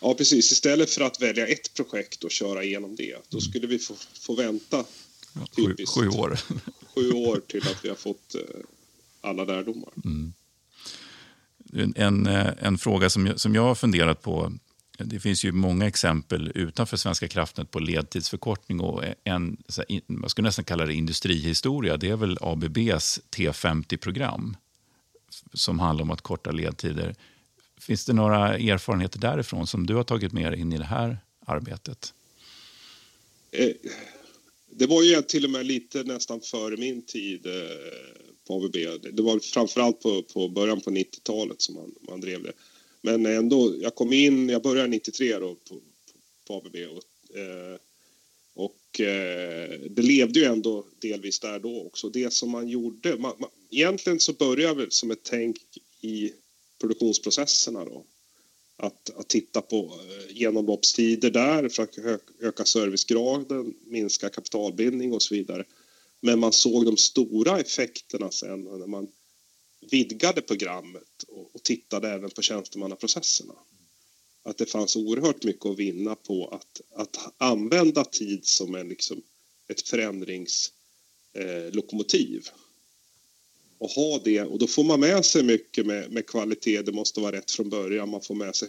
Ja, 0.00 0.14
precis. 0.14 0.52
Istället 0.52 0.90
för 0.90 1.00
att 1.00 1.22
välja 1.22 1.46
ett 1.46 1.74
projekt 1.74 2.24
och 2.24 2.30
köra 2.30 2.64
igenom 2.64 2.96
det, 2.96 3.16
då 3.28 3.40
skulle 3.40 3.66
vi 3.66 3.78
få, 3.78 3.94
få 4.20 4.34
vänta 4.34 4.84
ja, 5.32 5.46
sju, 5.56 5.76
sju, 5.86 6.08
år. 6.08 6.38
sju 6.94 7.12
år 7.12 7.40
till 7.46 7.62
att 7.62 7.84
vi 7.84 7.88
har 7.88 7.96
fått 7.96 8.34
eh, 8.34 8.40
alla 9.20 9.44
lärdomar. 9.44 9.90
Mm. 10.04 10.32
En, 11.72 11.94
en, 11.96 12.26
en 12.58 12.78
fråga 12.78 13.10
som 13.10 13.26
jag, 13.26 13.40
som 13.40 13.54
jag 13.54 13.62
har 13.62 13.74
funderat 13.74 14.22
på 14.22 14.52
det 15.04 15.20
finns 15.20 15.44
ju 15.44 15.52
många 15.52 15.86
exempel 15.86 16.52
utanför 16.54 16.96
Svenska 16.96 17.28
kraftnät 17.28 17.70
på 17.70 17.78
ledtidsförkortning 17.78 18.80
och 18.80 19.04
en, 19.24 19.56
man 20.06 20.30
skulle 20.30 20.48
nästan 20.48 20.64
kalla 20.64 20.86
det 20.86 20.94
industrihistoria, 20.94 21.96
det 21.96 22.08
är 22.08 22.16
väl 22.16 22.38
ABBs 22.40 23.20
T50-program 23.36 24.56
som 25.52 25.78
handlar 25.78 26.02
om 26.02 26.10
att 26.10 26.20
korta 26.20 26.50
ledtider. 26.50 27.14
Finns 27.80 28.04
det 28.04 28.12
några 28.12 28.58
erfarenheter 28.58 29.18
därifrån 29.18 29.66
som 29.66 29.86
du 29.86 29.94
har 29.94 30.04
tagit 30.04 30.32
med 30.32 30.52
dig 30.52 30.60
in 30.60 30.72
i 30.72 30.78
det 30.78 30.84
här 30.84 31.18
arbetet? 31.46 32.14
Eh, 33.50 33.70
det 34.70 34.86
var 34.86 35.02
ju 35.02 35.22
till 35.22 35.44
och 35.44 35.50
med 35.50 35.66
lite 35.66 36.02
nästan 36.02 36.40
före 36.40 36.76
min 36.76 37.02
tid 37.02 37.46
eh, 37.46 37.52
på 38.46 38.64
ABB. 38.64 38.72
Det 39.12 39.22
var 39.22 39.38
framförallt 39.38 40.00
på, 40.00 40.22
på 40.22 40.48
början 40.48 40.80
på 40.80 40.90
90-talet 40.90 41.62
som 41.62 41.74
man, 41.74 41.94
man 42.08 42.20
drev 42.20 42.42
det. 42.42 42.52
Men 43.02 43.26
ändå, 43.26 43.74
jag 43.80 43.94
kom 43.94 44.12
in, 44.12 44.48
jag 44.48 44.62
började 44.62 44.88
93 44.88 45.38
då 45.38 45.54
på, 45.54 45.80
på 46.46 46.54
ABB 46.56 46.76
och, 46.76 47.36
eh, 47.38 47.78
Och 48.58 49.00
eh, 49.00 49.80
det 49.90 50.02
levde 50.02 50.40
ju 50.40 50.46
ändå 50.46 50.86
delvis 50.98 51.40
där 51.40 51.58
då 51.58 51.82
också. 51.86 52.08
Det 52.08 52.32
som 52.32 52.50
man 52.50 52.68
gjorde, 52.68 53.16
man, 53.16 53.32
man, 53.38 53.50
egentligen 53.70 54.20
så 54.20 54.32
började 54.32 54.82
jag 54.82 54.92
som 54.92 55.10
ett 55.10 55.22
tänk 55.22 55.56
i 56.00 56.32
produktionsprocesserna 56.80 57.84
då. 57.84 58.04
Att, 58.76 59.10
att 59.16 59.28
titta 59.28 59.60
på 59.60 59.76
eh, 59.84 60.36
genomloppstider 60.36 61.30
där 61.30 61.68
för 61.68 61.82
att 61.82 61.98
öka 62.40 62.64
servicegraden, 62.64 63.74
minska 63.86 64.28
kapitalbindning 64.28 65.12
och 65.12 65.22
så 65.22 65.34
vidare. 65.34 65.64
Men 66.20 66.38
man 66.38 66.52
såg 66.52 66.84
de 66.84 66.96
stora 66.96 67.60
effekterna 67.60 68.30
sen 68.30 68.64
när 68.64 68.86
man 68.86 69.08
vidgade 69.80 70.40
programmet 70.40 71.24
och, 71.28 71.54
och 71.54 71.62
tittade 71.62 72.08
även 72.08 72.30
på 72.30 72.42
tjänstemannaprocesserna. 72.42 73.54
Att 74.42 74.58
det 74.58 74.66
fanns 74.66 74.96
oerhört 74.96 75.44
mycket 75.44 75.66
att 75.66 75.78
vinna 75.78 76.14
på 76.14 76.48
att, 76.48 76.80
att 76.94 77.34
använda 77.38 78.04
tid 78.04 78.46
som 78.46 78.74
en, 78.74 78.88
liksom, 78.88 79.22
ett 79.68 79.88
förändringslokomotiv. 79.88 82.46
Eh, 82.46 82.52
och 83.78 83.90
ha 83.90 84.20
det, 84.24 84.42
och 84.42 84.58
då 84.58 84.66
får 84.66 84.84
man 84.84 85.00
med 85.00 85.24
sig 85.24 85.42
mycket 85.42 85.86
med, 85.86 86.12
med 86.12 86.26
kvalitet, 86.26 86.82
det 86.82 86.92
måste 86.92 87.20
vara 87.20 87.36
rätt 87.36 87.50
från 87.50 87.70
början, 87.70 88.08
man 88.08 88.22
får 88.22 88.34
med 88.34 88.56
sig 88.56 88.68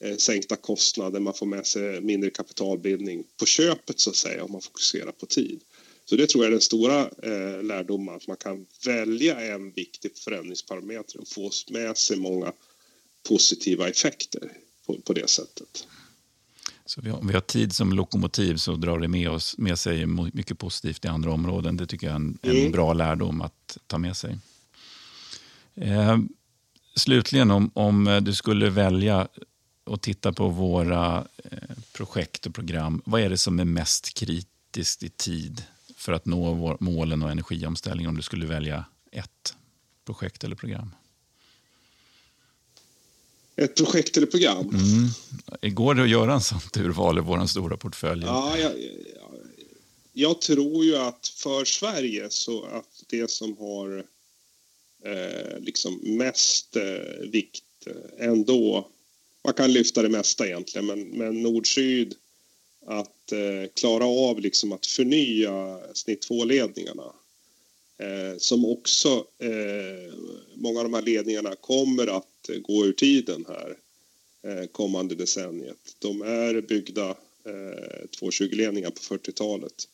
eh, 0.00 0.16
sänkta 0.16 0.56
kostnader, 0.56 1.20
man 1.20 1.34
får 1.34 1.46
med 1.46 1.66
sig 1.66 2.00
mindre 2.00 2.30
kapitalbildning 2.30 3.24
på 3.36 3.46
köpet 3.46 4.00
så 4.00 4.10
att 4.10 4.16
säga 4.16 4.44
om 4.44 4.52
man 4.52 4.60
fokuserar 4.60 5.12
på 5.12 5.26
tid. 5.26 5.60
Så 6.04 6.16
det 6.16 6.28
tror 6.28 6.44
jag 6.44 6.48
är 6.48 6.52
den 6.52 6.60
stora 6.60 7.00
eh, 7.00 7.62
lärdomen, 7.62 8.14
att 8.14 8.28
man 8.28 8.36
kan 8.36 8.66
välja 8.86 9.54
en 9.54 9.72
viktig 9.72 10.16
förändringsparameter 10.16 11.20
och 11.20 11.28
få 11.28 11.50
med 11.70 11.96
sig 11.98 12.16
många 12.16 12.52
positiva 13.28 13.88
effekter 13.88 14.52
på, 14.86 15.00
på 15.04 15.12
det 15.12 15.30
sättet. 15.30 15.86
Så 16.86 17.00
vi 17.00 17.10
har, 17.10 17.22
vi 17.22 17.32
har 17.32 17.40
tid 17.40 17.74
som 17.74 17.92
lokomotiv 17.92 18.56
så 18.56 18.76
drar 18.76 18.98
det 18.98 19.08
med, 19.08 19.30
oss, 19.30 19.58
med 19.58 19.78
sig 19.78 20.06
mycket 20.06 20.58
positivt 20.58 21.04
i 21.04 21.08
andra 21.08 21.32
områden. 21.32 21.76
Det 21.76 21.86
tycker 21.86 22.06
jag 22.06 22.12
är 22.12 22.16
en, 22.16 22.38
mm. 22.42 22.66
en 22.66 22.72
bra 22.72 22.92
lärdom 22.92 23.40
att 23.40 23.78
ta 23.86 23.98
med 23.98 24.16
sig. 24.16 24.38
Eh, 25.74 26.18
slutligen, 26.96 27.50
om, 27.50 27.70
om 27.74 28.20
du 28.22 28.34
skulle 28.34 28.70
välja 28.70 29.28
att 29.84 30.02
titta 30.02 30.32
på 30.32 30.48
våra 30.48 31.26
eh, 31.44 31.76
projekt 31.92 32.46
och 32.46 32.54
program, 32.54 33.02
vad 33.04 33.20
är 33.20 33.30
det 33.30 33.38
som 33.38 33.60
är 33.60 33.64
mest 33.64 34.14
kritiskt 34.14 35.02
i 35.02 35.08
tid 35.08 35.62
för 36.02 36.12
att 36.12 36.26
nå 36.26 36.76
målen 36.80 37.22
och 37.22 37.30
energiomställningen 37.30 38.08
om 38.08 38.16
du 38.16 38.22
skulle 38.22 38.46
välja 38.46 38.84
ett 39.12 39.54
projekt 40.04 40.44
eller 40.44 40.56
program? 40.56 40.90
Ett 43.56 43.76
projekt 43.76 44.16
eller 44.16 44.26
program? 44.26 44.68
Mm. 45.62 45.74
Går 45.74 45.94
det 45.94 46.02
att 46.02 46.08
göra 46.08 46.34
en 46.34 46.40
sånt 46.40 46.76
urval 46.76 47.18
i 47.18 47.20
vår 47.20 47.46
stora 47.46 47.76
portfölj? 47.76 48.24
Ja, 48.24 48.58
jag, 48.58 48.72
jag, 48.72 48.90
jag, 50.12 50.40
tror 50.40 50.84
ju 50.84 50.96
att 50.96 51.28
för 51.28 51.64
Sverige 51.64 52.30
så 52.30 52.64
att 52.64 53.04
det 53.06 53.30
som 53.30 53.56
har 53.58 54.04
eh, 55.04 55.60
liksom 55.60 56.00
mest 56.02 56.76
eh, 56.76 57.28
vikt 57.30 57.64
eh, 57.86 58.28
ändå, 58.28 58.88
man 59.44 59.54
kan 59.54 59.72
lyfta 59.72 60.02
det 60.02 60.08
mesta 60.08 60.46
egentligen, 60.46 60.86
men, 60.86 61.00
men 61.02 61.42
nord-syd 61.42 62.14
att 62.86 63.32
eh, 63.32 63.70
klara 63.74 64.06
av 64.06 64.40
liksom 64.40 64.72
att 64.72 64.86
förnya 64.86 65.80
snitt 65.94 66.28
2-ledningarna. 66.28 67.12
Eh, 67.98 68.38
som 68.38 68.64
också, 68.64 69.26
eh, 69.38 70.14
många 70.54 70.78
av 70.78 70.84
de 70.84 70.94
här 70.94 71.02
ledningarna 71.02 71.54
kommer 71.54 72.06
att 72.06 72.50
gå 72.62 72.86
ur 72.86 72.92
tiden 72.92 73.46
här 73.48 73.76
eh, 74.42 74.66
kommande 74.66 75.14
decenniet. 75.14 75.96
De 75.98 76.22
är 76.22 76.60
byggda 76.60 77.10
eh, 77.44 78.06
220-ledningar 78.20 78.90
på 78.90 79.14
40-talet 79.14 79.88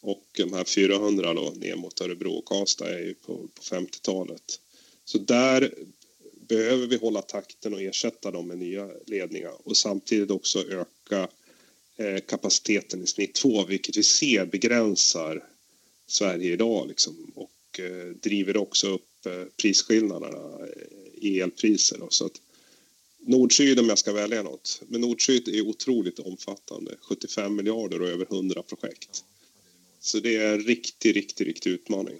och 0.00 0.24
de 0.36 0.52
här 0.52 0.64
400 0.64 1.34
då, 1.34 1.52
ner 1.56 1.76
mot 1.76 2.00
Örebro 2.00 2.32
och 2.32 2.44
Karlstad 2.44 2.90
är 2.90 2.98
ju 2.98 3.14
på, 3.14 3.36
på 3.36 3.62
50-talet. 3.62 4.60
Så 5.04 5.18
där 5.18 5.74
behöver 6.48 6.86
vi 6.86 6.96
hålla 6.96 7.22
takten 7.22 7.74
och 7.74 7.82
ersätta 7.82 8.30
dem 8.30 8.48
med 8.48 8.58
nya 8.58 8.90
ledningar 9.06 9.52
och 9.64 9.76
samtidigt 9.76 10.30
också 10.30 10.58
öka 10.70 11.28
Eh, 12.02 12.20
kapaciteten 12.20 13.02
i 13.02 13.06
snitt 13.06 13.34
2, 13.34 13.64
vilket 13.64 13.96
vi 13.96 14.02
ser 14.02 14.46
begränsar 14.46 15.44
Sverige 16.06 16.52
idag 16.52 16.88
liksom, 16.88 17.32
och 17.34 17.80
eh, 17.80 18.06
driver 18.06 18.56
också 18.56 18.88
upp 18.88 19.26
eh, 19.26 19.44
prisskillnaderna 19.56 20.66
eh, 20.66 21.28
i 21.28 21.40
elpriser. 21.40 21.98
Då, 21.98 22.06
så 22.10 22.26
att 22.26 22.40
Nord-Syd 23.18 23.80
om 23.80 23.88
jag 23.88 23.98
ska 23.98 24.12
välja 24.12 24.42
något, 24.42 24.82
men 24.88 25.00
Nord-Syd 25.00 25.48
är 25.48 25.68
otroligt 25.68 26.18
omfattande, 26.18 26.94
75 27.00 27.56
miljarder 27.56 28.02
och 28.02 28.08
över 28.08 28.26
100 28.30 28.62
projekt. 28.62 29.24
Så 30.00 30.20
det 30.20 30.36
är 30.36 30.52
en 30.52 30.62
riktig, 30.62 31.16
riktig, 31.16 31.46
riktig 31.46 31.70
utmaning. 31.70 32.18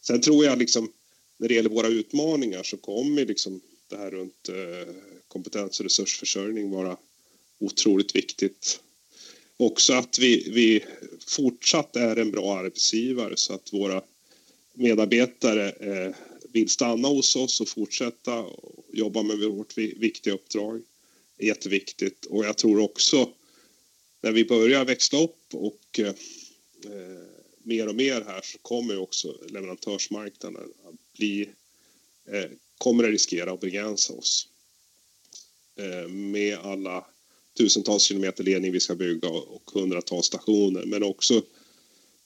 Sen 0.00 0.20
tror 0.20 0.44
jag 0.44 0.58
liksom 0.58 0.92
när 1.36 1.48
det 1.48 1.54
gäller 1.54 1.70
våra 1.70 1.88
utmaningar 1.88 2.62
så 2.62 2.76
kommer 2.76 3.26
liksom 3.26 3.60
det 3.88 3.96
här 3.96 4.10
runt 4.10 4.48
eh, 4.48 4.94
kompetens 5.28 5.80
och 5.80 5.84
resursförsörjning 5.84 6.70
vara 6.70 6.96
otroligt 7.58 8.16
viktigt 8.16 8.80
också 9.58 9.92
att 9.92 10.18
vi, 10.18 10.50
vi 10.50 10.84
fortsatt 11.26 11.96
är 11.96 12.16
en 12.16 12.30
bra 12.30 12.58
arbetsgivare 12.58 13.36
så 13.36 13.54
att 13.54 13.72
våra 13.72 14.02
medarbetare 14.72 15.70
eh, 15.70 16.14
vill 16.52 16.68
stanna 16.68 17.08
hos 17.08 17.36
oss 17.36 17.60
och 17.60 17.68
fortsätta 17.68 18.44
jobba 18.92 19.22
med 19.22 19.38
vårt 19.38 19.78
viktiga 19.78 20.34
uppdrag. 20.34 20.82
Det 21.36 21.44
är 21.44 21.48
jätteviktigt 21.48 22.26
och 22.26 22.44
jag 22.44 22.56
tror 22.56 22.80
också 22.80 23.30
när 24.20 24.32
vi 24.32 24.44
börjar 24.44 24.84
växla 24.84 25.20
upp 25.20 25.54
och 25.54 25.98
eh, 25.98 26.06
eh 26.84 27.28
mer 27.62 27.88
och 27.88 27.94
mer 27.94 28.24
här 28.26 28.40
så 28.42 28.58
kommer 28.58 28.98
också 28.98 29.36
leverantörsmarknaden 29.48 30.72
att 30.84 31.12
bli, 31.18 31.48
eh, 32.28 32.50
kommer 32.78 33.04
att 33.04 33.10
riskera 33.10 33.52
att 33.52 33.60
begränsa 33.60 34.12
oss 34.12 34.48
eh, 35.76 36.08
med 36.08 36.58
alla 36.58 37.06
tusentals 37.58 38.02
kilometer 38.02 38.44
ledning 38.44 38.72
vi 38.72 38.80
ska 38.80 38.94
bygga 38.94 39.28
och 39.28 39.70
hundratals 39.74 40.26
stationer. 40.26 40.84
Men 40.86 41.02
också 41.02 41.42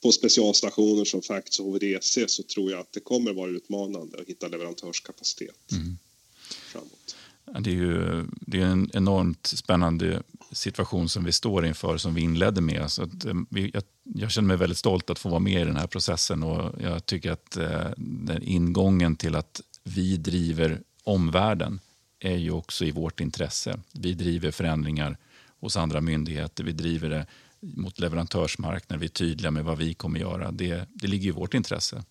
på 0.02 0.12
specialstationer 0.12 1.04
som 1.04 1.22
Facts 1.22 1.60
och 1.60 1.66
HVDC 1.66 2.28
så 2.28 2.42
tror 2.42 2.70
jag 2.70 2.80
att 2.80 2.92
det 2.92 3.00
kommer 3.00 3.32
vara 3.32 3.50
utmanande 3.50 4.20
att 4.20 4.28
hitta 4.28 4.48
leverantörskapacitet 4.48 5.72
mm. 5.72 5.98
framåt. 6.46 7.16
det 7.64 7.70
är 7.70 7.74
ju 7.74 8.24
det 8.40 8.60
är 8.60 8.66
en 8.66 8.90
enormt 8.94 9.46
spännande 9.46 10.22
situation 10.52 11.08
som 11.08 11.24
vi 11.24 11.32
står 11.32 11.66
inför, 11.66 11.96
som 11.96 12.14
vi 12.14 12.20
inledde 12.20 12.60
med. 12.60 12.90
Så 12.90 13.02
eh, 13.02 13.08
vi, 13.50 13.70
jag, 13.74 13.82
jag, 14.02 14.30
känner 14.30 14.48
mig 14.48 14.56
väldigt 14.56 14.78
stolt 14.78 15.10
att 15.10 15.18
få 15.18 15.28
vara 15.28 15.40
med 15.40 15.62
i 15.62 15.64
den 15.64 15.76
här 15.76 15.86
processen 15.86 16.42
och 16.42 16.82
jag 16.82 17.06
tycker 17.06 17.30
att 17.30 17.56
eh, 17.56 17.90
den 17.96 18.42
ingången 18.42 19.16
till 19.16 19.34
att 19.34 19.60
vi 19.84 20.16
driver 20.16 20.80
omvärlden 21.04 21.80
är 22.24 22.36
ju 22.36 22.50
också 22.50 22.84
i 22.84 22.90
vårt 22.90 23.20
intresse. 23.20 23.80
Vi 23.92 24.12
driver 24.12 24.50
förändringar 24.50 25.18
hos 25.60 25.76
andra 25.76 26.00
myndigheter, 26.00 26.64
vi 26.64 26.72
driver 26.72 27.10
det 27.10 27.26
mot 27.60 27.98
leverantörsmarknaden. 27.98 29.00
vi 29.00 29.06
är 29.06 29.10
tydliga 29.10 29.50
med 29.50 29.64
vad 29.64 29.78
vi 29.78 29.94
kommer 29.94 30.20
göra. 30.20 30.50
Det, 30.50 30.88
det 30.94 31.06
ligger 31.06 31.28
i 31.28 31.30
vårt 31.30 31.54
intresse. 31.54 32.04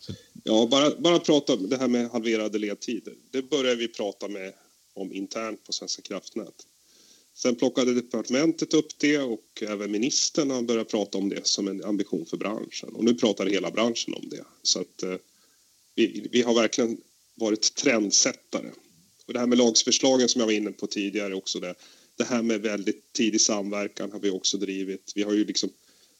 Så. 0.00 0.12
Ja, 0.42 0.68
bara, 0.70 0.90
bara 0.98 1.18
prata 1.18 1.54
om 1.54 1.68
det 1.68 1.76
här 1.76 1.88
med 1.88 2.10
halverade 2.10 2.58
ledtider. 2.58 3.14
Det 3.30 3.50
börjar 3.50 3.76
vi 3.76 3.88
prata 3.88 4.28
med 4.28 4.52
om 4.94 5.12
internt 5.12 5.64
på 5.64 5.72
Svenska 5.72 6.02
kraftnät. 6.02 6.66
Sen 7.34 7.56
plockade 7.56 7.94
departementet 7.94 8.74
upp 8.74 8.98
det 8.98 9.18
och 9.18 9.62
även 9.62 9.90
ministern 9.90 10.50
har 10.50 10.62
börjat 10.62 10.88
prata 10.88 11.18
om 11.18 11.28
det 11.28 11.46
som 11.46 11.68
en 11.68 11.84
ambition 11.84 12.26
för 12.26 12.36
branschen. 12.36 12.88
Och 12.94 13.04
nu 13.04 13.14
pratar 13.14 13.46
hela 13.46 13.70
branschen 13.70 14.14
om 14.14 14.28
det. 14.28 14.44
Så 14.62 14.80
att 14.80 15.02
eh, 15.02 15.16
vi, 15.94 16.28
vi 16.32 16.42
har 16.42 16.54
verkligen 16.54 17.00
varit 17.34 17.74
trendsättare. 17.74 18.70
Och 19.26 19.32
det 19.32 19.38
här 19.38 19.46
med 19.46 19.58
lagsförslagen 19.58 20.28
som 20.28 20.40
jag 20.40 20.46
var 20.46 20.52
inne 20.52 20.72
på 20.72 20.86
tidigare 20.86 21.34
också. 21.34 21.60
Det, 21.60 21.74
det 22.16 22.24
här 22.24 22.42
med 22.42 22.60
väldigt 22.60 23.12
tidig 23.12 23.40
samverkan 23.40 24.12
har 24.12 24.18
vi 24.18 24.30
också 24.30 24.56
drivit. 24.58 25.12
Vi 25.14 25.22
har 25.22 25.32
ju 25.32 25.44
liksom 25.44 25.70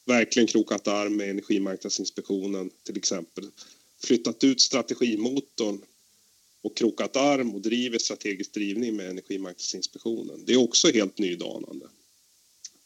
verkligen 0.04 0.46
krokat 0.46 0.88
arm 0.88 1.16
med 1.16 1.30
Energimarknadsinspektionen 1.30 2.70
till 2.82 2.96
exempel. 2.96 3.44
Flyttat 4.04 4.44
ut 4.44 4.60
strategimotorn 4.60 5.80
och 6.62 6.76
krokat 6.76 7.16
arm 7.16 7.54
och 7.54 7.60
driver 7.60 7.98
strategisk 7.98 8.52
drivning 8.52 8.96
med 8.96 9.10
Energimarknadsinspektionen. 9.10 10.44
Det 10.46 10.52
är 10.52 10.56
också 10.56 10.88
helt 10.88 11.18
nydanande. 11.18 11.86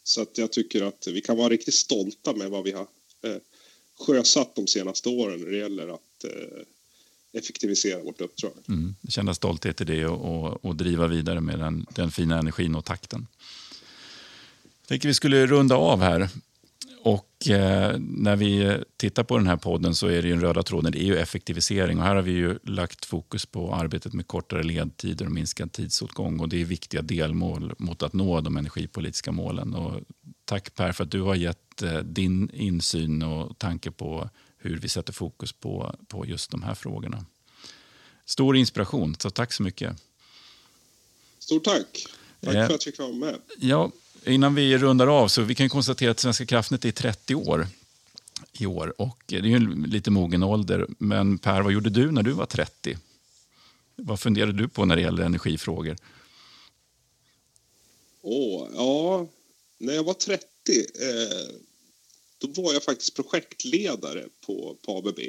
Så 0.03 0.21
att 0.21 0.37
jag 0.37 0.51
tycker 0.51 0.81
att 0.81 1.07
vi 1.07 1.21
kan 1.21 1.37
vara 1.37 1.49
riktigt 1.49 1.73
stolta 1.73 2.33
med 2.33 2.49
vad 2.49 2.63
vi 2.63 2.71
har 2.71 2.87
eh, 3.21 3.37
sjösatt 3.99 4.55
de 4.55 4.67
senaste 4.67 5.09
åren 5.09 5.39
när 5.39 5.51
det 5.51 5.57
gäller 5.57 5.87
att 5.87 6.23
eh, 6.23 6.63
effektivisera 7.33 8.03
vårt 8.03 8.21
uppdrag. 8.21 8.51
Mm, 8.67 8.95
känna 9.09 9.33
stolthet 9.33 9.81
i 9.81 9.83
det 9.83 10.05
och, 10.05 10.45
och, 10.45 10.65
och 10.65 10.75
driva 10.75 11.07
vidare 11.07 11.41
med 11.41 11.59
den, 11.59 11.85
den, 11.95 12.11
fina 12.11 12.39
energin 12.39 12.75
och 12.75 12.85
takten. 12.85 13.27
Jag 14.81 14.87
tänker 14.87 15.07
vi 15.07 15.13
skulle 15.13 15.45
runda 15.45 15.75
av 15.75 16.01
här. 16.01 16.29
Och 17.03 17.49
eh, 17.49 17.97
när 17.99 18.35
vi 18.35 18.77
tittar 18.97 19.23
på 19.23 19.37
den 19.37 19.47
här 19.47 19.57
podden 19.57 19.95
så 19.95 20.07
är 20.07 20.21
det 20.21 20.29
den 20.29 20.41
röda 20.41 20.63
tråden 20.63 20.91
det 20.91 21.03
är 21.03 21.05
ju 21.05 21.17
effektivisering. 21.17 21.97
Och 21.97 22.03
här 22.03 22.15
har 22.15 22.21
vi 22.21 22.31
ju 22.31 22.59
lagt 22.63 23.05
fokus 23.05 23.45
på 23.45 23.75
arbetet 23.75 24.13
med 24.13 24.27
kortare 24.27 24.63
ledtider 24.63 25.25
och 25.25 25.31
minskad 25.31 25.71
tidsåtgång. 25.71 26.39
Och 26.39 26.49
det 26.49 26.61
är 26.61 26.65
viktiga 26.65 27.01
delmål 27.01 27.73
mot 27.77 28.03
att 28.03 28.13
nå 28.13 28.41
de 28.41 28.57
energipolitiska 28.57 29.31
målen. 29.31 29.73
Och 29.73 30.01
Tack 30.49 30.75
Per 30.75 30.91
för 30.91 31.03
att 31.03 31.11
du 31.11 31.21
har 31.21 31.35
gett 31.35 31.81
eh, 31.81 31.97
din 31.97 32.49
insyn 32.53 33.23
och 33.23 33.57
tanke 33.57 33.91
på 33.91 34.29
hur 34.59 34.77
vi 34.77 34.89
sätter 34.89 35.13
fokus 35.13 35.51
på, 35.51 35.95
på 36.07 36.25
just 36.25 36.51
de 36.51 36.63
här 36.63 36.75
frågorna. 36.75 37.25
Stor 38.25 38.57
inspiration, 38.57 39.15
så 39.19 39.29
tack 39.29 39.53
så 39.53 39.63
mycket. 39.63 39.95
Stort 41.39 41.63
tack. 41.63 42.05
Tack 42.41 42.55
eh, 42.55 42.67
för 42.67 42.75
att 42.75 42.85
jag 42.85 42.93
fick 42.93 42.99
vara 42.99 43.11
med. 43.11 43.35
Ja, 43.57 43.91
innan 44.25 44.55
vi 44.55 44.77
rundar 44.77 45.07
av 45.07 45.27
så 45.27 45.41
vi 45.41 45.55
kan 45.55 45.69
konstatera 45.69 46.11
att 46.11 46.19
Svenska 46.19 46.45
kraftnät 46.45 46.85
är 46.85 46.91
30 46.91 47.35
år 47.35 47.67
i 48.53 48.65
år. 48.65 49.01
Och 49.01 49.23
det 49.25 49.35
är 49.35 49.41
ju 49.41 49.55
en 49.55 49.83
lite 49.83 50.11
mogen 50.11 50.43
ålder. 50.43 50.87
Men 50.97 51.37
Per, 51.37 51.61
vad 51.61 51.73
gjorde 51.73 51.89
du 51.89 52.11
när 52.11 52.23
du 52.23 52.31
var 52.31 52.45
30? 52.45 52.97
Vad 53.95 54.19
funderade 54.19 54.53
du 54.53 54.67
på 54.67 54.85
när 54.85 54.95
det 54.95 55.01
gäller 55.01 55.23
energifrågor? 55.23 55.97
Åh, 58.21 58.63
oh, 58.63 58.69
ja, 58.75 59.27
när 59.77 59.93
jag 59.93 60.03
var 60.03 60.13
30 60.13 60.45
eh, 60.77 61.55
då 62.39 62.61
var 62.61 62.73
jag 62.73 62.83
faktiskt 62.83 63.15
projektledare 63.15 64.25
på, 64.45 64.77
på 64.81 64.97
ABB 64.97 65.19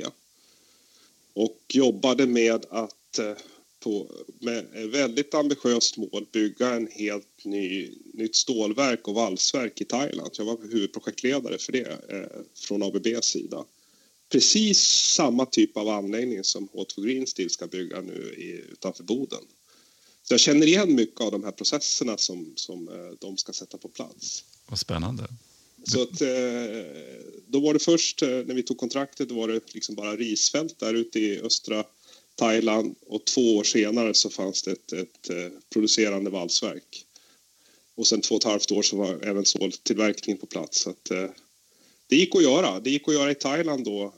och 1.32 1.60
jobbade 1.68 2.26
med 2.26 2.66
att 2.70 3.18
eh, 3.18 3.32
på, 3.80 4.10
med 4.38 4.58
ett 4.58 4.90
väldigt 4.90 5.34
ambitiöst 5.34 5.96
mål 5.96 6.26
bygga 6.32 6.74
en 6.74 6.88
helt 6.92 7.44
ny, 7.44 7.90
nytt 8.14 8.36
stålverk 8.36 9.08
och 9.08 9.14
valsverk 9.14 9.80
i 9.80 9.84
Thailand. 9.84 10.30
Jag 10.32 10.44
var 10.44 10.58
huvudprojektledare 10.62 11.58
för 11.58 11.72
det 11.72 11.88
eh, 12.08 12.40
från 12.54 12.82
ABBs 12.82 13.26
sida. 13.26 13.64
Precis 14.28 14.80
samma 15.14 15.46
typ 15.46 15.76
av 15.76 15.88
anläggning 15.88 16.44
som 16.44 16.68
H2 16.68 17.04
Green 17.06 17.26
Steel 17.26 17.50
ska 17.50 17.66
bygga 17.66 18.00
nu 18.00 18.34
i, 18.38 18.72
utanför 18.72 19.04
Boden. 19.04 19.42
Så 20.22 20.34
jag 20.34 20.40
känner 20.40 20.66
igen 20.66 20.94
mycket 20.94 21.20
av 21.20 21.32
de 21.32 21.44
här 21.44 21.52
processerna 21.52 22.16
som, 22.16 22.52
som 22.56 22.88
eh, 22.88 22.94
de 23.18 23.36
ska 23.36 23.52
sätta 23.52 23.78
på 23.78 23.88
plats. 23.88 24.44
Vad 24.66 24.78
spännande. 24.78 25.28
Så 25.84 26.02
att, 26.02 26.20
eh, 26.20 26.28
då 27.46 27.60
var 27.60 27.74
det 27.74 27.78
först 27.78 28.22
eh, 28.22 28.28
när 28.28 28.54
vi 28.54 28.62
tog 28.62 28.78
kontraktet, 28.78 29.28
då 29.28 29.34
var 29.34 29.48
det 29.48 29.74
liksom 29.74 29.94
bara 29.94 30.16
risfält 30.16 30.78
där 30.78 30.94
ute 30.94 31.20
i 31.20 31.40
östra 31.40 31.84
Thailand 32.34 32.94
och 33.06 33.24
två 33.24 33.56
år 33.56 33.64
senare 33.64 34.14
så 34.14 34.30
fanns 34.30 34.62
det 34.62 34.70
ett, 34.72 34.92
ett 34.92 35.30
eh, 35.30 35.48
producerande 35.72 36.30
valsverk. 36.30 37.06
Och 37.94 38.06
sen 38.06 38.20
två 38.20 38.34
och 38.34 38.40
ett 38.40 38.50
halvt 38.50 38.72
år 38.72 38.82
så 38.82 38.96
var 38.96 39.18
även 39.22 39.44
ståltillverkningen 39.44 40.40
på 40.40 40.46
plats. 40.46 40.80
Så 40.80 40.90
att, 40.90 41.04
det 42.06 42.16
gick 42.16 42.36
att 42.36 42.42
göra. 42.42 42.80
Det 42.80 42.90
gick 42.90 43.08
att 43.08 43.14
göra 43.14 43.30
i 43.30 43.34
Thailand 43.34 43.84
då 43.84 44.14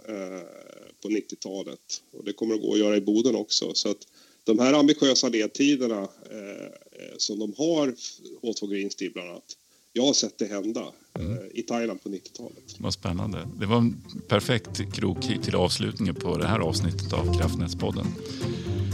på 1.03 1.09
90-talet 1.09 2.03
och 2.11 2.25
det 2.25 2.33
kommer 2.33 2.55
att 2.55 2.61
gå 2.61 2.73
att 2.73 2.79
göra 2.79 2.97
i 2.97 3.01
Boden 3.01 3.37
också. 3.37 3.75
Så 3.75 3.91
att 3.91 4.07
de 4.45 4.59
här 4.59 4.73
ambitiösa 4.73 5.29
ledtiderna 5.29 6.03
eh, 6.03 7.17
som 7.17 7.39
de 7.39 7.55
har, 7.59 7.95
H2 8.43 8.71
Green 8.71 8.91
Steel 8.91 9.13
bland 9.13 9.31
annat, 9.31 9.57
jag 9.93 10.03
har 10.03 10.13
sett 10.13 10.39
det 10.39 10.47
hända 10.47 10.93
mm. 11.19 11.39
i 11.55 11.63
Thailand 11.63 12.03
på 12.03 12.09
90-talet. 12.09 12.77
Vad 12.79 12.93
spännande. 12.93 13.49
Det 13.61 13.67
var 13.67 13.77
en 13.77 14.03
perfekt 14.29 14.95
krok 14.95 15.21
till 15.43 15.55
avslutningen 15.55 16.15
på 16.15 16.37
det 16.37 16.47
här 16.47 16.59
avsnittet 16.59 17.13
av 17.13 17.39
Kraftnätspodden. 17.39 18.07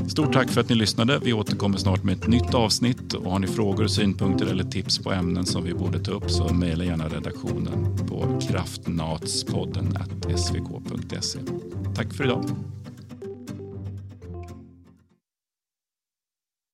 Stort 0.09 0.33
tack 0.33 0.50
för 0.50 0.61
att 0.61 0.68
ni 0.68 0.74
lyssnade. 0.74 1.20
Vi 1.24 1.33
återkommer 1.33 1.78
snart 1.78 2.04
med 2.04 2.18
ett 2.18 2.26
nytt 2.26 2.54
avsnitt. 2.54 3.14
Och 3.14 3.33
har 3.33 3.38
ni 3.38 3.46
frågor, 3.46 3.87
synpunkter 3.87 4.46
eller 4.46 4.64
tips 4.64 4.98
på 4.98 5.12
ämnen 5.12 5.46
som 5.46 5.64
vi 5.64 5.74
borde 5.74 5.98
ta 5.98 6.12
upp 6.12 6.31
så 6.31 6.54
mejla 6.54 6.85
gärna 6.85 7.09
redaktionen 7.09 7.96
på 8.09 8.40
kraftnatspodden 8.48 9.98
svk.se. 10.37 11.38
Tack 11.94 12.14
för 12.14 12.24
idag. 12.24 12.44